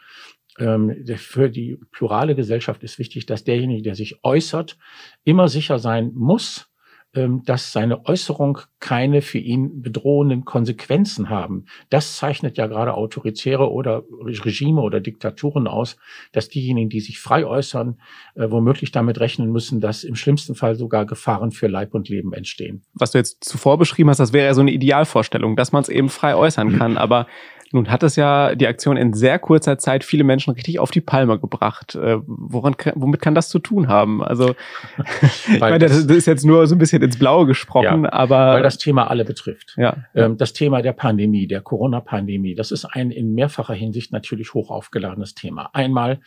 Ähm, 0.57 1.05
für 1.15 1.49
die 1.49 1.77
plurale 1.91 2.35
Gesellschaft 2.35 2.83
ist 2.83 2.99
wichtig, 2.99 3.27
dass 3.27 3.43
derjenige, 3.43 3.83
der 3.83 3.95
sich 3.95 4.23
äußert, 4.23 4.77
immer 5.23 5.47
sicher 5.47 5.79
sein 5.79 6.11
muss, 6.13 6.69
dass 7.13 7.71
seine 7.71 8.05
Äußerung 8.05 8.59
keine 8.79 9.21
für 9.21 9.39
ihn 9.39 9.81
bedrohenden 9.81 10.45
Konsequenzen 10.45 11.29
haben. 11.29 11.65
Das 11.89 12.17
zeichnet 12.17 12.57
ja 12.57 12.67
gerade 12.67 12.93
autoritäre 12.93 13.71
oder 13.71 14.03
Regime 14.21 14.81
oder 14.81 14.99
Diktaturen 14.99 15.67
aus, 15.67 15.97
dass 16.31 16.49
diejenigen, 16.49 16.89
die 16.89 16.99
sich 16.99 17.19
frei 17.19 17.45
äußern, 17.45 17.99
äh, 18.35 18.51
womöglich 18.51 18.91
damit 18.91 19.19
rechnen 19.19 19.51
müssen, 19.51 19.81
dass 19.81 20.03
im 20.03 20.15
schlimmsten 20.15 20.53
Fall 20.53 20.75
sogar 20.75 21.05
Gefahren 21.05 21.51
für 21.51 21.67
Leib 21.67 21.95
und 21.95 22.09
Leben 22.09 22.31
entstehen. 22.31 22.83
Was 22.93 23.11
du 23.11 23.17
jetzt 23.17 23.43
zuvor 23.43 23.79
beschrieben 23.79 24.09
hast, 24.09 24.19
das 24.19 24.31
wäre 24.31 24.45
ja 24.45 24.53
so 24.53 24.61
eine 24.61 24.71
Idealvorstellung, 24.71 25.55
dass 25.55 25.71
man 25.71 25.81
es 25.81 25.89
eben 25.89 26.09
frei 26.09 26.35
äußern 26.35 26.77
kann. 26.77 26.97
Aber 26.97 27.25
nun 27.71 27.89
hat 27.89 28.03
es 28.03 28.15
ja 28.15 28.55
die 28.55 28.67
Aktion 28.67 28.97
in 28.97 29.13
sehr 29.13 29.39
kurzer 29.39 29.77
Zeit 29.77 30.03
viele 30.03 30.23
Menschen 30.23 30.53
richtig 30.53 30.79
auf 30.79 30.91
die 30.91 31.01
Palme 31.01 31.39
gebracht. 31.39 31.95
Äh, 31.95 32.17
woran, 32.25 32.75
womit 32.95 33.21
kann 33.21 33.35
das 33.35 33.49
zu 33.49 33.59
tun 33.59 33.87
haben? 33.87 34.23
Also, 34.23 34.55
ich 35.53 35.59
meine, 35.59 35.79
das, 35.79 36.07
das, 36.07 36.17
ist 36.17 36.25
jetzt 36.25 36.45
nur 36.45 36.65
so 36.67 36.75
ein 36.75 36.79
bisschen 36.79 37.01
ins 37.01 37.17
Blaue 37.17 37.45
gesprochen, 37.45 38.03
ja, 38.03 38.13
aber. 38.13 38.53
Weil 38.53 38.63
das 38.63 38.77
Thema 38.77 39.09
alle 39.09 39.25
betrifft. 39.25 39.75
Ja. 39.77 39.97
Ähm, 40.15 40.37
das 40.37 40.53
Thema 40.53 40.81
der 40.81 40.93
Pandemie, 40.93 41.47
der 41.47 41.61
Corona-Pandemie, 41.61 42.55
das 42.55 42.71
ist 42.71 42.85
ein 42.85 43.11
in 43.11 43.33
mehrfacher 43.33 43.73
Hinsicht 43.73 44.11
natürlich 44.11 44.53
hoch 44.53 44.71
aufgeladenes 44.71 45.35
Thema. 45.35 45.69
Einmal, 45.73 46.19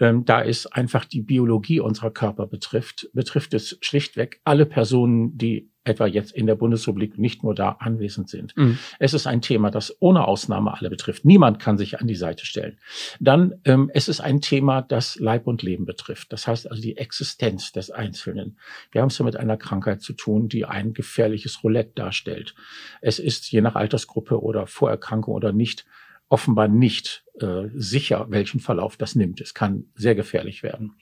ähm, 0.00 0.24
da 0.24 0.42
es 0.42 0.66
einfach 0.66 1.04
die 1.04 1.22
Biologie 1.22 1.80
unserer 1.80 2.10
Körper 2.10 2.46
betrifft, 2.46 3.08
betrifft 3.12 3.54
es 3.54 3.78
schlichtweg 3.80 4.40
alle 4.44 4.66
Personen, 4.66 5.36
die 5.36 5.70
etwa 5.84 6.06
jetzt 6.06 6.32
in 6.32 6.46
der 6.46 6.54
Bundesrepublik 6.54 7.18
nicht 7.18 7.42
nur 7.42 7.54
da 7.54 7.76
anwesend 7.78 8.28
sind. 8.28 8.56
Mhm. 8.56 8.78
Es 8.98 9.14
ist 9.14 9.26
ein 9.26 9.42
Thema, 9.42 9.70
das 9.70 9.94
ohne 10.00 10.26
Ausnahme 10.26 10.76
alle 10.76 10.90
betrifft. 10.90 11.24
Niemand 11.24 11.58
kann 11.58 11.78
sich 11.78 12.00
an 12.00 12.06
die 12.06 12.14
Seite 12.14 12.46
stellen. 12.46 12.78
Dann, 13.20 13.54
ähm, 13.64 13.90
es 13.92 14.08
ist 14.08 14.20
ein 14.20 14.40
Thema, 14.40 14.82
das 14.82 15.16
Leib 15.16 15.46
und 15.46 15.62
Leben 15.62 15.84
betrifft. 15.84 16.32
Das 16.32 16.46
heißt 16.46 16.70
also 16.70 16.82
die 16.82 16.96
Existenz 16.96 17.72
des 17.72 17.90
Einzelnen. 17.90 18.58
Wir 18.92 19.02
haben 19.02 19.08
es 19.08 19.18
ja 19.18 19.24
mit 19.24 19.36
einer 19.36 19.56
Krankheit 19.56 20.00
zu 20.00 20.14
tun, 20.14 20.48
die 20.48 20.64
ein 20.64 20.94
gefährliches 20.94 21.62
Roulette 21.62 21.92
darstellt. 21.94 22.54
Es 23.00 23.18
ist 23.18 23.50
je 23.52 23.60
nach 23.60 23.74
Altersgruppe 23.74 24.42
oder 24.42 24.66
Vorerkrankung 24.66 25.34
oder 25.34 25.52
nicht 25.52 25.84
offenbar 26.28 26.68
nicht 26.68 27.24
äh, 27.40 27.68
sicher, 27.74 28.26
welchen 28.28 28.60
Verlauf 28.60 28.96
das 28.96 29.16
nimmt. 29.16 29.40
Es 29.40 29.54
kann 29.54 29.86
sehr 29.94 30.14
gefährlich 30.14 30.62
werden. 30.62 30.92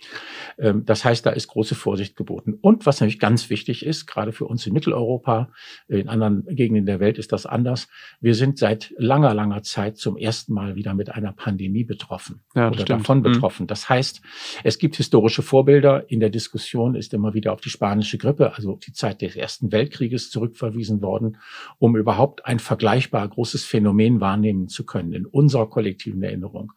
Ähm, 0.59 0.85
das 0.87 1.05
heißt, 1.05 1.27
da 1.27 1.31
ist 1.31 1.49
große 1.49 1.75
Vorsicht 1.75 2.17
geboten. 2.17 2.59
Und 2.61 2.87
was 2.87 3.01
natürlich 3.01 3.19
ganz 3.19 3.51
wichtig 3.51 3.85
ist, 3.85 4.07
gerade 4.07 4.33
für 4.33 4.47
uns 4.47 4.67
in 4.67 4.73
Mitteleuropa, 4.73 5.51
in 5.89 6.09
anderen 6.09 6.47
Gegenden 6.47 6.87
der 6.87 7.01
Welt 7.01 7.19
ist 7.19 7.33
das 7.33 7.45
anders. 7.45 7.89
Wir 8.21 8.35
sind 8.35 8.57
seit 8.57 8.95
langer, 8.97 9.35
langer 9.35 9.63
Zeit 9.63 9.99
zum 9.99 10.17
ersten 10.17 10.55
Mal 10.55 10.75
wieder 10.75 10.95
mit 10.95 11.11
einer 11.11 11.33
Pandemie 11.33 11.85
betroffen 11.85 12.41
ja, 12.55 12.69
oder 12.69 12.81
stimmt. 12.81 13.01
davon 13.01 13.19
Mhm. 13.19 13.23
betroffen. 13.25 13.67
Das 13.67 13.91
heißt, 13.91 14.23
es 14.65 14.79
gibt 14.79 14.97
historische 14.97 15.43
Vorbilder. 15.43 16.11
In 16.11 16.21
der 16.21 16.31
Diskussion 16.31 16.95
ist 16.95 17.13
immer 17.13 17.35
wieder 17.35 17.53
auf 17.53 17.61
die 17.61 17.69
spanische 17.69 18.17
Grippe, 18.17 18.55
also 18.55 18.77
die 18.87 18.93
Zeit 18.95 19.21
des 19.21 19.37
Ersten 19.37 19.71
Weltkrieges 19.71 20.31
zurückverwiesen 20.31 21.03
worden, 21.03 21.37
um 21.79 21.95
überhaupt 21.97 22.47
ein 22.47 22.59
vergleichbar 22.59 23.29
großes 23.29 23.67
Phänomen 23.67 24.21
wahrnehmen 24.21 24.69
zu 24.69 24.87
können 24.87 25.13
in 25.13 25.27
unserer 25.27 25.69
kollektiven 25.69 26.22
Erinnerung. 26.23 26.73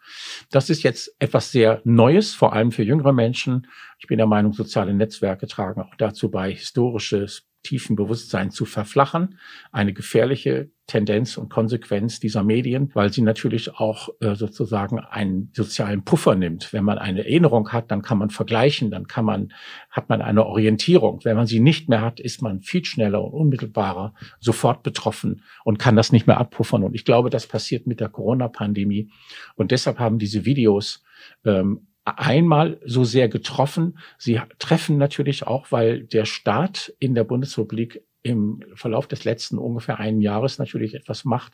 Das 0.52 0.70
ist 0.70 0.84
jetzt 0.84 1.16
etwas 1.20 1.52
sehr 1.52 1.82
Neues, 1.84 2.34
vor 2.34 2.54
allem 2.54 2.72
für 2.72 2.84
jüngere 2.84 3.14
Menschen. 3.14 3.68
Ich 4.00 4.08
bin 4.08 4.18
der 4.18 4.28
Meinung, 4.28 4.54
soziale 4.54 4.94
Netzwerke 4.94 5.48
tragen 5.48 5.82
auch 5.82 5.96
dazu 5.96 6.30
bei, 6.30 6.52
historisches 6.52 7.48
tiefen 7.66 7.96
Bewusstsein 7.96 8.52
zu 8.52 8.66
verflachen. 8.66 9.40
Eine 9.72 9.92
gefährliche 9.94 10.70
Tendenz 10.88 11.38
und 11.38 11.50
Konsequenz 11.50 12.20
dieser 12.20 12.44
Medien, 12.44 12.92
weil 12.94 13.12
sie 13.12 13.24
natürlich 13.24 13.74
auch 13.74 14.10
äh, 14.20 14.36
sozusagen 14.36 15.00
einen 15.00 15.52
sozialen 15.54 16.04
Puffer 16.04 16.36
nimmt. 16.36 16.72
Wenn 16.74 16.84
man 16.84 17.00
eine 17.00 17.26
Erinnerung 17.26 17.72
hat, 17.72 17.90
dann 17.90 18.04
kann 18.04 18.20
man 18.20 18.30
vergleichen, 18.30 18.92
dann 18.92 19.08
kann 19.08 19.26
man, 19.26 19.52
hat 19.90 20.10
man 20.10 20.22
eine 20.22 20.46
Orientierung. 20.46 21.22
Wenn 21.24 21.36
man 21.36 21.48
sie 21.48 21.60
nicht 21.60 21.90
mehr 21.90 22.02
hat, 22.02 22.20
ist 22.20 22.42
man 22.44 22.62
viel 22.62 22.86
schneller 22.86 23.24
und 23.24 23.34
unmittelbarer 23.34 24.14
sofort 24.40 24.84
betroffen 24.84 25.42
und 25.64 25.80
kann 25.80 25.96
das 25.96 26.12
nicht 26.12 26.28
mehr 26.28 26.38
abpuffern. 26.38 26.84
Und 26.84 26.94
ich 26.94 27.04
glaube, 27.04 27.32
das 27.32 27.48
passiert 27.48 27.88
mit 27.88 28.00
der 28.00 28.10
Corona-Pandemie. 28.10 29.10
Und 29.56 29.72
deshalb 29.72 29.98
haben 29.98 30.20
diese 30.20 30.46
Videos 30.46 31.04
ähm, 31.46 31.88
einmal 32.06 32.80
so 32.86 33.04
sehr 33.04 33.28
getroffen. 33.28 33.98
Sie 34.18 34.40
treffen 34.60 34.98
natürlich 34.98 35.46
auch, 35.46 35.72
weil 35.72 36.04
der 36.04 36.26
Staat 36.26 36.94
in 37.00 37.16
der 37.16 37.24
Bundesrepublik 37.24 38.04
im 38.22 38.64
Verlauf 38.74 39.08
des 39.08 39.24
letzten 39.24 39.60
ungefähr 39.60 40.00
einen 40.00 40.20
Jahres 40.20 40.58
natürlich 40.58 40.96
etwas 40.96 41.26
macht, 41.26 41.54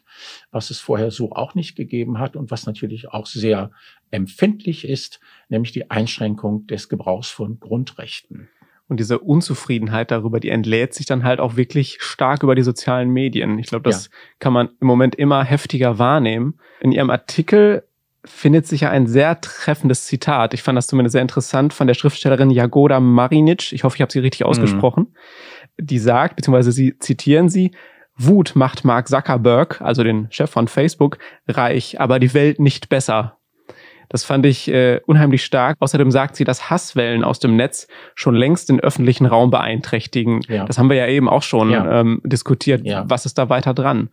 was 0.51 0.70
es 0.70 0.79
vorher 0.79 1.12
so 1.12 1.34
auch 1.34 1.53
nicht 1.53 1.75
gegeben 1.75 2.17
hat 2.17 2.38
und 2.38 2.50
was 2.50 2.65
natürlich 2.65 3.10
auch 3.10 3.25
sehr 3.25 3.72
empfindlich 4.10 4.88
ist, 4.88 5.20
nämlich 5.50 5.74
die 5.74 5.91
Einschränkung 5.91 6.67
des 6.67 6.88
Gebrauchs 6.88 7.29
von 7.29 7.60
Grundrechten. 7.60 8.48
Und 8.88 9.00
diese 9.00 9.20
Unzufriedenheit 9.20 10.12
darüber, 10.12 10.39
die 10.39 10.50
entlädt 10.50 10.93
sich 10.93 11.05
dann 11.05 11.24
halt 11.24 11.39
auch 11.39 11.55
wirklich 11.58 11.98
stark 12.01 12.43
über 12.43 12.55
die 12.55 12.63
sozialen 12.63 13.10
Medien. 13.10 13.60
Ich 13.60 13.67
glaube, 13.67 13.89
das 13.89 14.05
ja. 14.05 14.12
kann 14.39 14.53
man 14.53 14.70
im 14.79 14.88
Moment 14.88 15.15
immer 15.15 15.43
heftiger 15.43 15.98
wahrnehmen. 15.98 16.58
In 16.81 16.91
Ihrem 16.91 17.10
Artikel 17.10 17.84
findet 18.24 18.68
sich 18.68 18.82
ja 18.82 18.90
ein 18.90 19.08
sehr 19.08 19.42
treffendes 19.42 20.06
Zitat. 20.06 20.54
Ich 20.54 20.62
fand 20.62 20.78
das 20.78 20.88
zumindest 20.88 21.13
sehr 21.13 21.22
interessant 21.22 21.74
von 21.74 21.88
der 21.88 21.94
Schriftstellerin 21.94 22.51
Jagoda 22.51 23.00
Marinic. 23.00 23.72
Ich 23.74 23.84
hoffe, 23.84 23.96
ich 23.96 24.01
habe 24.01 24.12
sie 24.12 24.20
richtig 24.20 24.46
ausgesprochen. 24.46 25.08
Mhm. 25.78 25.86
Die 25.86 26.00
sagt, 26.00 26.36
beziehungsweise 26.36 26.72
sie 26.72 26.98
zitieren 27.00 27.50
sie, 27.50 27.72
Wut 28.18 28.56
macht 28.56 28.86
Mark 28.86 29.08
Zuckerberg, 29.08 29.82
also 29.82 30.04
den 30.04 30.28
Chef 30.32 30.51
von 30.51 30.68
Facebook, 30.68 31.18
reich, 31.48 32.00
aber 32.00 32.20
die 32.20 32.34
Welt 32.34 32.60
nicht 32.60 32.90
besser. 32.90 33.38
Das 34.12 34.25
fand 34.25 34.46
ich 34.46 34.68
äh, 34.68 35.00
unheimlich 35.06 35.46
stark. 35.46 35.77
Außerdem 35.80 36.12
sagt 36.12 36.36
sie, 36.36 36.44
dass 36.44 36.70
Hasswellen 36.70 37.24
aus 37.24 37.39
dem 37.39 37.56
Netz 37.56 37.88
schon 38.13 38.36
längst 38.36 38.68
den 38.68 38.82
öffentlichen 38.82 39.25
Raum 39.25 39.51
beeinträchtigen. 39.51 40.41
Ja. 40.50 40.65
Das 40.65 40.77
haben 40.77 40.89
wir 40.89 40.98
ja 40.98 41.08
eben 41.08 41.30
auch 41.30 41.44
schon 41.44 41.72
ja. 41.72 42.01
ähm, 42.01 42.22
diskutiert. 42.25 42.86
Ja. 42.86 43.06
Was 43.08 43.25
ist 43.25 43.38
da 43.38 43.48
weiter 43.48 43.74
dran? 43.74 44.10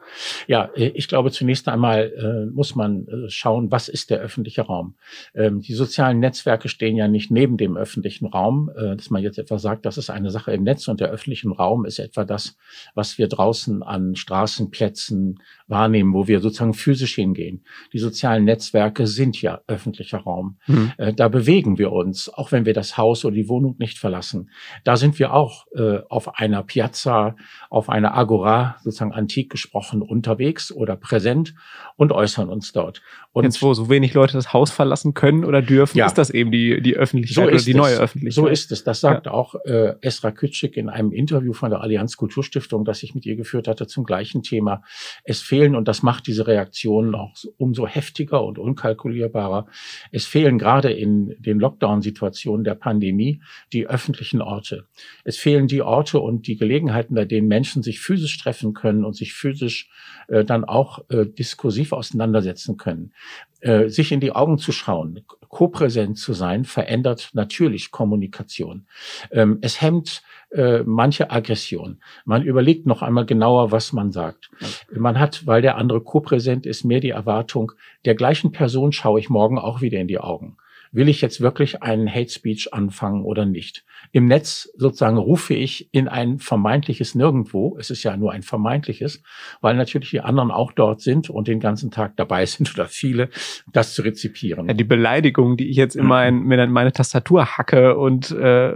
Ja, 0.47 0.71
ich 0.75 1.09
glaube, 1.09 1.33
zunächst 1.33 1.69
einmal 1.69 2.13
äh, 2.17 2.51
muss 2.55 2.77
man 2.77 3.09
äh, 3.09 3.29
schauen, 3.29 3.73
was 3.73 3.89
ist 3.89 4.11
der 4.11 4.21
öffentliche 4.21 4.63
Raum? 4.63 4.95
Ähm, 5.35 5.61
die 5.61 5.75
sozialen 5.75 6.21
Netzwerke 6.21 6.69
stehen 6.69 6.97
ja 6.97 7.09
nicht 7.09 7.33
neben 7.33 7.57
dem 7.57 7.77
öffentlichen 7.77 8.27
Raum, 8.27 8.71
äh, 8.77 8.95
dass 8.95 9.11
man 9.11 9.23
jetzt 9.23 9.39
etwa 9.39 9.59
sagt, 9.59 9.85
das 9.85 9.99
ist 9.99 10.11
eine 10.11 10.31
Sache 10.31 10.53
im 10.53 10.63
Netz 10.63 10.87
und 10.87 11.01
der 11.01 11.11
öffentliche 11.11 11.49
Raum 11.49 11.85
ist 11.85 11.99
etwa 11.99 12.25
das, 12.25 12.57
was 12.95 13.19
wir 13.19 13.27
draußen 13.27 13.83
an 13.83 14.15
Straßenplätzen 14.15 15.41
wahrnehmen, 15.67 16.15
wo 16.15 16.29
wir 16.29 16.41
sozusagen 16.41 16.75
physisch 16.75 17.17
hingehen. 17.17 17.65
Die 17.93 17.99
sozialen 17.99 18.45
Netzwerke 18.45 19.07
sind 19.07 19.41
ja 19.43 19.61
öffentlich 19.67 19.88
öffentlicher 19.89 20.19
Raum. 20.19 20.59
Mhm. 20.67 20.93
Äh, 20.99 21.15
da 21.15 21.29
bewegen 21.29 21.79
wir 21.79 21.93
uns, 21.93 22.29
auch 22.29 22.53
wenn 22.53 22.67
wir 22.67 22.75
das 22.75 22.97
Haus 22.97 23.25
oder 23.25 23.35
die 23.35 23.49
Wohnung 23.49 23.77
nicht 23.79 23.99
verlassen. 23.99 24.51
Da 24.85 24.97
sind 24.97 25.19
wir 25.19 25.33
auch 25.33 25.67
äh, 25.75 26.01
auf 26.09 26.39
einer 26.39 26.63
Piazza, 26.63 27.37
auf 27.71 27.89
einer 27.89 28.15
Agora, 28.15 28.77
sozusagen 28.83 29.13
antik 29.13 29.51
gesprochen, 29.51 30.03
unterwegs 30.03 30.71
oder 30.71 30.97
präsent 30.97 31.55
und 31.97 32.13
äußern 32.13 32.49
uns 32.49 32.73
dort. 32.73 33.03
Und 33.33 33.45
Jetzt, 33.45 33.63
wo 33.63 33.73
so 33.75 33.89
wenig 33.89 34.15
Leute 34.15 34.35
das 34.35 34.53
Haus 34.53 34.71
verlassen 34.71 35.15
können 35.15 35.45
oder 35.45 35.63
dürfen, 35.63 35.99
ja. 35.99 36.07
ist 36.07 36.19
das 36.19 36.31
eben 36.31 36.51
die, 36.51 36.83
die 36.83 36.97
Öffentlichkeit 36.97 37.45
so 37.45 37.49
oder 37.49 37.59
die 37.59 37.71
es. 37.71 37.77
neue 37.77 37.97
Öffentlichkeit. 37.97 38.45
So 38.45 38.47
ist 38.47 38.73
es. 38.73 38.85
Das 38.85 39.01
sagt 39.01 39.27
ja. 39.27 39.33
auch 39.33 39.55
äh, 39.65 39.95
Esra 40.01 40.31
Kütschik 40.31 40.77
in 40.77 40.89
einem 40.89 41.13
Interview 41.13 41.53
von 41.53 41.71
der 41.71 41.81
Allianz 41.81 42.17
Kulturstiftung, 42.17 42.85
das 42.85 43.03
ich 43.03 43.15
mit 43.15 43.27
ihr 43.27 43.37
geführt 43.37 43.69
hatte 43.69 43.87
zum 43.87 44.05
gleichen 44.05 44.43
Thema. 44.43 44.83
Es 45.25 45.41
fehlen, 45.41 45.77
und 45.77 45.89
das 45.89 46.03
macht 46.03 46.27
diese 46.27 46.47
Reaktionen 46.47 47.15
auch 47.15 47.33
umso 47.57 47.87
heftiger 47.87 48.45
und 48.45 48.59
unkalkulierbarer, 48.59 49.67
es 50.11 50.27
fehlen 50.27 50.59
gerade 50.59 50.93
in 50.93 51.37
den 51.39 51.59
Lockdown-Situationen 51.59 52.65
der 52.65 52.75
Pandemie 52.75 53.41
die 53.73 53.87
öffentlichen 53.87 54.43
Orte. 54.43 54.87
Es 55.25 55.37
fehlen 55.37 55.67
die 55.67 55.83
Orte 55.83 56.21
und 56.21 56.47
die 56.47 56.57
Gelegenheiten, 56.57 57.15
bei 57.15 57.25
denen 57.25 57.49
Menschen 57.49 57.83
sich 57.83 58.01
physisch 58.01 58.39
treffen 58.39 58.75
können 58.75 59.05
und 59.05 59.15
sich 59.15 59.35
physisch 59.35 59.91
äh, 60.29 60.45
dann 60.45 60.65
auch 60.65 61.05
äh, 61.11 61.27
diskursiv 61.27 61.93
auseinandersetzen 61.93 62.77
können. 62.77 63.13
Äh, 63.61 63.89
sich 63.89 64.13
in 64.13 64.21
die 64.21 64.31
Augen 64.31 64.59
zu 64.59 64.71
schauen, 64.71 65.25
kopräsent 65.49 66.17
zu 66.17 66.33
sein, 66.33 66.65
verändert 66.65 67.31
natürlich 67.33 67.91
Kommunikation. 67.91 68.87
Ähm, 69.33 69.59
es 69.63 69.83
hemmt 69.83 70.23
äh, 70.51 70.85
manche 70.85 71.33
Aggression. 71.33 72.01
Man 72.25 72.45
überlegt 72.45 72.87
noch 72.87 73.03
einmal 73.03 73.27
genauer, 73.27 73.73
was 73.73 73.93
man 73.93 74.13
sagt. 74.13 74.51
Man 74.95 75.19
hat, 75.19 75.45
weil 75.45 75.61
der 75.61 75.77
andere 75.77 76.01
kopräsent 76.03 76.67
ist, 76.67 76.85
mehr 76.85 77.01
die 77.01 77.11
Erwartung, 77.11 77.73
der 78.05 78.15
gleichen 78.15 78.53
Person 78.53 78.93
schaue 78.93 79.19
ich 79.19 79.29
morgen 79.29 79.59
auch 79.59 79.81
wieder 79.81 79.99
in 79.99 80.07
die 80.07 80.21
Augen 80.21 80.57
will 80.93 81.09
ich 81.09 81.21
jetzt 81.21 81.41
wirklich 81.41 81.83
einen 81.83 82.13
Hate 82.13 82.31
Speech 82.31 82.73
anfangen 82.73 83.25
oder 83.25 83.45
nicht? 83.45 83.85
Im 84.13 84.27
Netz 84.27 84.71
sozusagen 84.77 85.19
rufe 85.19 85.55
ich 85.55 85.93
in 85.93 86.09
ein 86.09 86.39
vermeintliches 86.39 87.15
Nirgendwo, 87.15 87.77
es 87.79 87.91
ist 87.91 88.03
ja 88.03 88.17
nur 88.17 88.33
ein 88.33 88.43
vermeintliches, 88.43 89.23
weil 89.61 89.77
natürlich 89.77 90.11
die 90.11 90.21
anderen 90.21 90.51
auch 90.51 90.73
dort 90.73 91.01
sind 91.01 91.31
und 91.31 91.49
den 91.49 91.61
ganzen 91.61 91.91
Tag 91.91 92.17
dabei 92.17 92.47
sind 92.47 92.73
oder 92.75 92.87
viele, 92.87 93.31
das 93.73 93.95
zu 93.95 94.03
rezipieren. 94.03 94.69
Ja, 94.69 94.75
die 94.75 94.85
Beleidigung, 94.85 95.57
die 95.57 95.69
ich 95.69 95.77
jetzt 95.77 95.97
in, 95.97 96.07
mein, 96.07 96.51
in 96.51 96.71
meine 96.71 96.93
Tastatur 96.93 97.57
hacke 97.57 97.97
und 97.97 98.31
äh, 98.31 98.73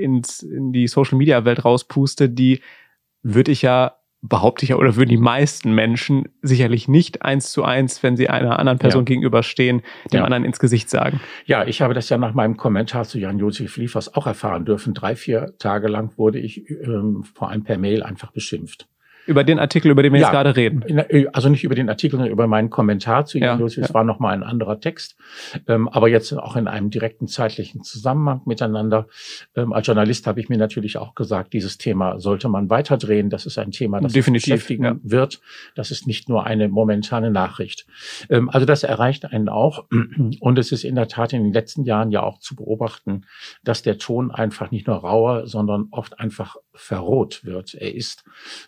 ins, 0.00 0.42
in 0.42 0.72
die 0.72 0.88
Social 0.88 1.18
Media 1.18 1.44
Welt 1.44 1.64
rauspuste, 1.64 2.28
die 2.28 2.60
würde 3.22 3.52
ich 3.52 3.62
ja 3.62 3.96
behaupte 4.28 4.64
ich 4.64 4.70
ja, 4.70 4.76
oder 4.76 4.96
würden 4.96 5.10
die 5.10 5.16
meisten 5.16 5.72
Menschen 5.74 6.28
sicherlich 6.42 6.88
nicht 6.88 7.22
eins 7.22 7.50
zu 7.50 7.64
eins, 7.64 8.02
wenn 8.02 8.16
sie 8.16 8.28
einer 8.28 8.58
anderen 8.58 8.78
Person 8.78 9.02
ja. 9.02 9.06
gegenüberstehen, 9.06 9.82
dem 10.12 10.18
ja. 10.18 10.24
anderen 10.24 10.44
ins 10.44 10.58
Gesicht 10.58 10.90
sagen. 10.90 11.20
Ja, 11.44 11.66
ich 11.66 11.82
habe 11.82 11.94
das 11.94 12.08
ja 12.08 12.18
nach 12.18 12.34
meinem 12.34 12.56
Kommentar 12.56 13.04
zu 13.04 13.18
Jan-Josef 13.18 13.76
Liefers 13.76 14.14
auch 14.14 14.26
erfahren 14.26 14.64
dürfen. 14.64 14.94
Drei, 14.94 15.16
vier 15.16 15.54
Tage 15.58 15.88
lang 15.88 16.12
wurde 16.16 16.38
ich 16.38 16.68
ähm, 16.70 17.24
vor 17.34 17.50
allem 17.50 17.64
per 17.64 17.78
Mail 17.78 18.02
einfach 18.02 18.32
beschimpft. 18.32 18.88
Über 19.26 19.44
den 19.44 19.58
Artikel, 19.58 19.90
über 19.90 20.02
den 20.02 20.12
wir 20.12 20.20
ja, 20.20 20.26
jetzt 20.26 20.32
gerade 20.32 20.56
reden. 20.56 20.82
Äh, 20.86 21.26
also 21.32 21.48
nicht 21.48 21.64
über 21.64 21.74
den 21.74 21.88
Artikel, 21.88 22.16
sondern 22.16 22.32
über 22.32 22.46
meinen 22.46 22.70
Kommentar 22.70 23.26
zu 23.26 23.38
ja, 23.38 23.54
Josius. 23.56 23.84
Es 23.84 23.88
ja. 23.88 23.94
war 23.94 24.04
nochmal 24.04 24.34
ein 24.34 24.42
anderer 24.42 24.80
Text, 24.80 25.16
ähm, 25.66 25.88
aber 25.88 26.08
jetzt 26.08 26.32
auch 26.32 26.56
in 26.56 26.68
einem 26.68 26.90
direkten 26.90 27.26
zeitlichen 27.26 27.82
Zusammenhang 27.82 28.42
miteinander. 28.46 29.06
Ähm, 29.54 29.72
als 29.72 29.86
Journalist 29.86 30.26
habe 30.26 30.40
ich 30.40 30.48
mir 30.48 30.58
natürlich 30.58 30.98
auch 30.98 31.14
gesagt, 31.14 31.52
dieses 31.52 31.78
Thema 31.78 32.18
sollte 32.20 32.48
man 32.48 32.70
weiterdrehen. 32.70 33.30
Das 33.30 33.46
ist 33.46 33.58
ein 33.58 33.70
Thema, 33.70 34.00
das 34.00 34.12
Definitiv, 34.12 34.54
beschäftigen 34.54 34.84
ja. 34.84 34.96
wird. 35.02 35.40
Das 35.74 35.90
ist 35.90 36.06
nicht 36.06 36.28
nur 36.28 36.46
eine 36.46 36.68
momentane 36.68 37.30
Nachricht. 37.30 37.86
Ähm, 38.30 38.48
also 38.48 38.66
das 38.66 38.82
erreicht 38.82 39.24
einen 39.24 39.48
auch. 39.48 39.84
Und 40.40 40.58
es 40.58 40.72
ist 40.72 40.84
in 40.84 40.94
der 40.94 41.08
Tat 41.08 41.32
in 41.32 41.42
den 41.42 41.52
letzten 41.52 41.84
Jahren 41.84 42.10
ja 42.10 42.22
auch 42.22 42.38
zu 42.38 42.56
beobachten, 42.56 43.22
dass 43.64 43.82
der 43.82 43.98
Ton 43.98 44.30
einfach 44.30 44.70
nicht 44.70 44.86
nur 44.86 44.96
rauer, 44.96 45.46
sondern 45.46 45.88
oft 45.90 46.18
einfach 46.20 46.56
verroht 46.76 47.44
wird. 47.44 47.74
Er 47.74 47.94
ist 47.94 48.24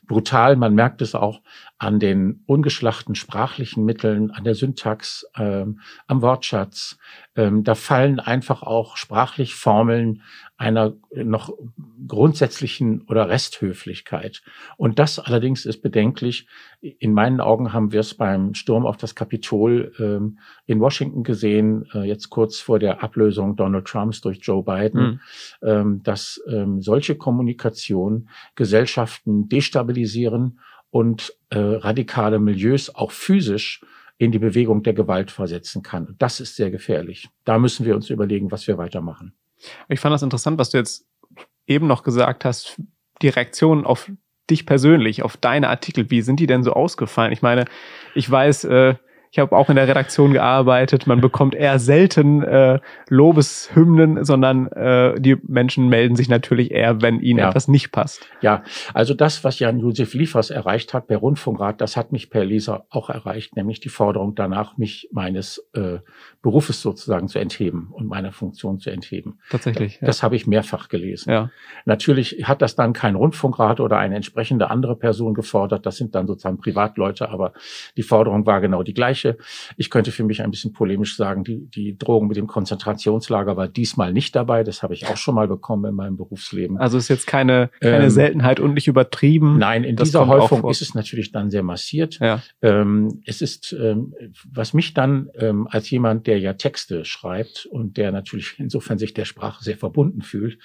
brutal. 0.07 0.57
Man 0.57 0.75
merkt 0.75 1.03
es 1.03 1.15
auch 1.15 1.43
an 1.79 2.01
den 2.01 2.43
ungeschlachten 2.47 3.15
sprachlichen 3.15 3.85
Mitteln, 3.85 4.31
an 4.31 4.45
der 4.45 4.55
Syntax, 4.55 5.27
ähm, 5.37 5.81
am 6.07 6.23
Wortschatz. 6.23 6.99
Ähm, 7.39 7.63
da 7.63 7.77
fallen 7.77 8.19
einfach 8.19 8.65
auch 8.65 8.97
sprachlich 8.97 9.55
Formeln 9.55 10.23
einer 10.57 10.95
noch 11.15 11.57
grundsätzlichen 12.09 13.03
oder 13.03 13.29
Resthöflichkeit. 13.29 14.43
Und 14.77 14.99
das 14.99 15.21
allerdings 15.21 15.65
ist 15.65 15.81
bedenklich. 15.81 16.49
In 16.81 17.13
meinen 17.13 17.41
Augen 17.41 17.73
haben 17.73 17.93
wir 17.93 18.01
es 18.01 18.15
beim 18.15 18.55
Sturm 18.55 18.85
auf 18.87 18.97
das 18.97 19.15
Kapitol 19.15 19.93
ähm, 20.01 20.41
in 20.67 20.81
Washington 20.81 21.23
gesehen, 21.23 21.87
äh, 21.95 22.03
jetzt 22.03 22.29
kurz 22.29 22.59
vor 22.59 22.81
der 22.81 23.05
Ablösung 23.05 23.55
Donald 23.55 23.87
Trumps 23.87 24.21
durch 24.21 24.41
Joe 24.43 24.65
Biden, 24.65 25.01
mhm. 25.01 25.21
ähm, 25.63 26.03
dass 26.03 26.43
ähm, 26.49 26.83
solche 26.83 27.15
Kommunikation 27.15 28.31
Gesellschaften 28.57 29.49
destabilisieren 29.49 30.59
und 30.91 31.35
äh, 31.51 31.59
radikale 31.61 32.41
Milieus 32.41 32.93
auch 32.93 33.13
physisch 33.13 33.81
in 34.19 34.33
die 34.33 34.39
Bewegung 34.39 34.83
der 34.83 34.95
Gewalt 34.95 35.31
versetzen 35.31 35.83
kann. 35.83 36.17
Das 36.19 36.41
ist 36.41 36.57
sehr 36.57 36.71
gefährlich. 36.71 37.29
Da 37.45 37.59
müssen 37.59 37.87
wir 37.87 37.95
uns 37.95 38.11
überlegen, 38.11 38.51
was 38.51 38.67
wir 38.67 38.77
weitermachen. 38.77 39.33
Ich 39.89 40.01
fand 40.01 40.13
das 40.13 40.23
interessant, 40.23 40.59
was 40.59 40.71
du 40.71 40.79
jetzt 40.79 41.07
eben 41.67 41.87
noch 41.87 42.03
gesagt 42.03 42.45
hast, 42.45 42.81
die 43.23 43.29
Reaktion 43.29 43.85
auf 43.85 44.11
dich 44.51 44.67
persönlich, 44.67 45.23
auf 45.23 45.37
deine 45.37 45.69
Artikel. 45.69 46.11
Wie 46.11 46.23
sind 46.23 46.41
die 46.41 46.47
denn 46.47 46.63
so 46.63 46.73
ausgefallen? 46.73 47.33
Ich 47.33 47.43
meine, 47.43 47.67
ich 48.15 48.29
weiß, 48.29 48.65
äh, 48.65 48.95
ich 49.31 49.39
habe 49.39 49.57
auch 49.57 49.69
in 49.69 49.77
der 49.77 49.87
Redaktion 49.89 50.33
gearbeitet. 50.33 51.07
Man 51.07 51.21
bekommt 51.21 51.55
eher 51.55 51.79
selten 51.79 52.43
äh, 52.43 52.81
Lobeshymnen, 53.09 54.25
sondern 54.25 54.69
äh, 54.69 55.21
die 55.21 55.37
Menschen 55.47 55.89
melden 55.89 56.17
sich 56.17 56.29
natürlich 56.29 56.71
eher, 56.71 57.03
wenn 57.03 57.21
ihnen 57.21 57.41
ja. 57.41 57.49
etwas 57.49 57.69
nicht 57.69 57.93
passt. 57.93 58.27
Ja, 58.41 58.63
also 58.95 59.15
das, 59.15 59.45
was 59.45 59.59
Jan-Josef 59.59 60.15
Liefers 60.15 60.51
erreicht 60.51 60.95
hat 60.95 61.07
per 61.07 61.19
Rundfunkrat, 61.19 61.81
das 61.81 61.97
hat 61.97 62.13
mich 62.13 62.31
per 62.31 62.45
Leser 62.45 62.87
auch 62.91 63.11
erreicht, 63.11 63.57
nämlich 63.57 63.81
die 63.81 63.89
Forderung 63.89 64.35
danach, 64.35 64.77
mich 64.79 65.09
meines 65.13 65.69
äh, 65.75 65.99
Berufes 66.43 66.81
sozusagen 66.81 67.29
zu 67.29 67.39
entheben 67.39 67.89
und 67.93 68.07
meiner 68.07 68.33
Funktion 68.33 68.79
zu 68.79 68.91
entheben. 68.91 69.41
Tatsächlich. 69.51 70.01
Ja. 70.01 70.07
Das 70.07 70.23
habe 70.23 70.37
ich 70.37 70.47
mehrfach 70.47 70.89
gelesen. 70.89 71.31
Ja. 71.31 71.51
Natürlich 71.85 72.45
hat 72.45 72.63
das 72.63 72.77
dann 72.77 72.93
kein 72.93 73.15
Rundfunkrat 73.15 73.81
oder 73.81 73.99
eine 73.99 74.17
entsprechende 74.17 74.71
andere 74.71 74.97
Person 74.97 75.35
gefordert. 75.35 75.85
Das 75.85 75.97
sind 75.97 76.15
dann 76.15 76.27
sozusagen 76.27 76.59
Privatleute, 76.59 77.29
aber 77.29 77.53
die 77.97 78.03
Forderung 78.03 78.47
war 78.47 78.61
genau 78.61 78.83
die 78.83 78.95
gleiche 78.95 79.18
Bereiche. 79.23 79.39
Ich 79.77 79.91
könnte 79.91 80.13
für 80.13 80.25
mich 80.25 80.43
ein 80.43 80.51
bisschen 80.51 80.73
polemisch 80.73 81.17
sagen, 81.17 81.45
die, 81.45 81.67
die 81.67 81.97
Drohung 81.97 82.29
mit 82.29 82.37
dem 82.37 82.47
Konzentrationslager 82.47 83.57
war 83.57 83.69
diesmal 83.69 84.13
nicht 84.13 84.35
dabei. 84.35 84.65
Das 84.65 84.83
habe 84.83 84.95
ich 84.95 85.07
auch 85.07 85.17
schon 85.17 85.35
mal 85.35 85.49
bekommen 85.49 85.85
in 85.87 85.95
meinem 85.95 86.17
Berufsleben. 86.17 86.79
Also 86.79 86.99
ist 86.99 87.09
jetzt 87.09 87.27
keine, 87.27 87.71
keine 87.81 88.05
ähm, 88.05 88.11
Seltenheit 88.11 88.61
und 88.61 88.75
nicht 88.75 88.89
übertrieben. 88.89 89.59
Nein, 89.59 89.85
in 89.85 89.97
das 89.97 90.09
dieser 90.09 90.27
Häufung 90.27 90.69
ist 90.69 90.83
es 90.83 90.95
natürlich 90.95 91.33
dann 91.33 91.51
sehr 91.51 91.63
massiert. 91.63 92.19
Ja. 92.21 92.43
Ähm, 92.63 93.23
es 93.25 93.43
ist, 93.43 93.73
ähm, 93.73 94.15
was 94.51 94.75
mich 94.75 94.95
dann 94.95 95.29
ähm, 95.35 95.69
als 95.71 95.91
jemand, 95.91 96.27
der 96.27 96.39
ja 96.39 96.55
Texte 96.55 97.05
schreibt 97.05 97.67
und 97.67 97.97
der 97.97 98.13
natürlich 98.13 98.55
insofern 98.59 98.99
sich 98.99 99.15
der 99.15 99.25
Sprache 99.25 99.63
sehr 99.63 99.77
verbunden 99.77 100.23
fühlt, 100.23 100.59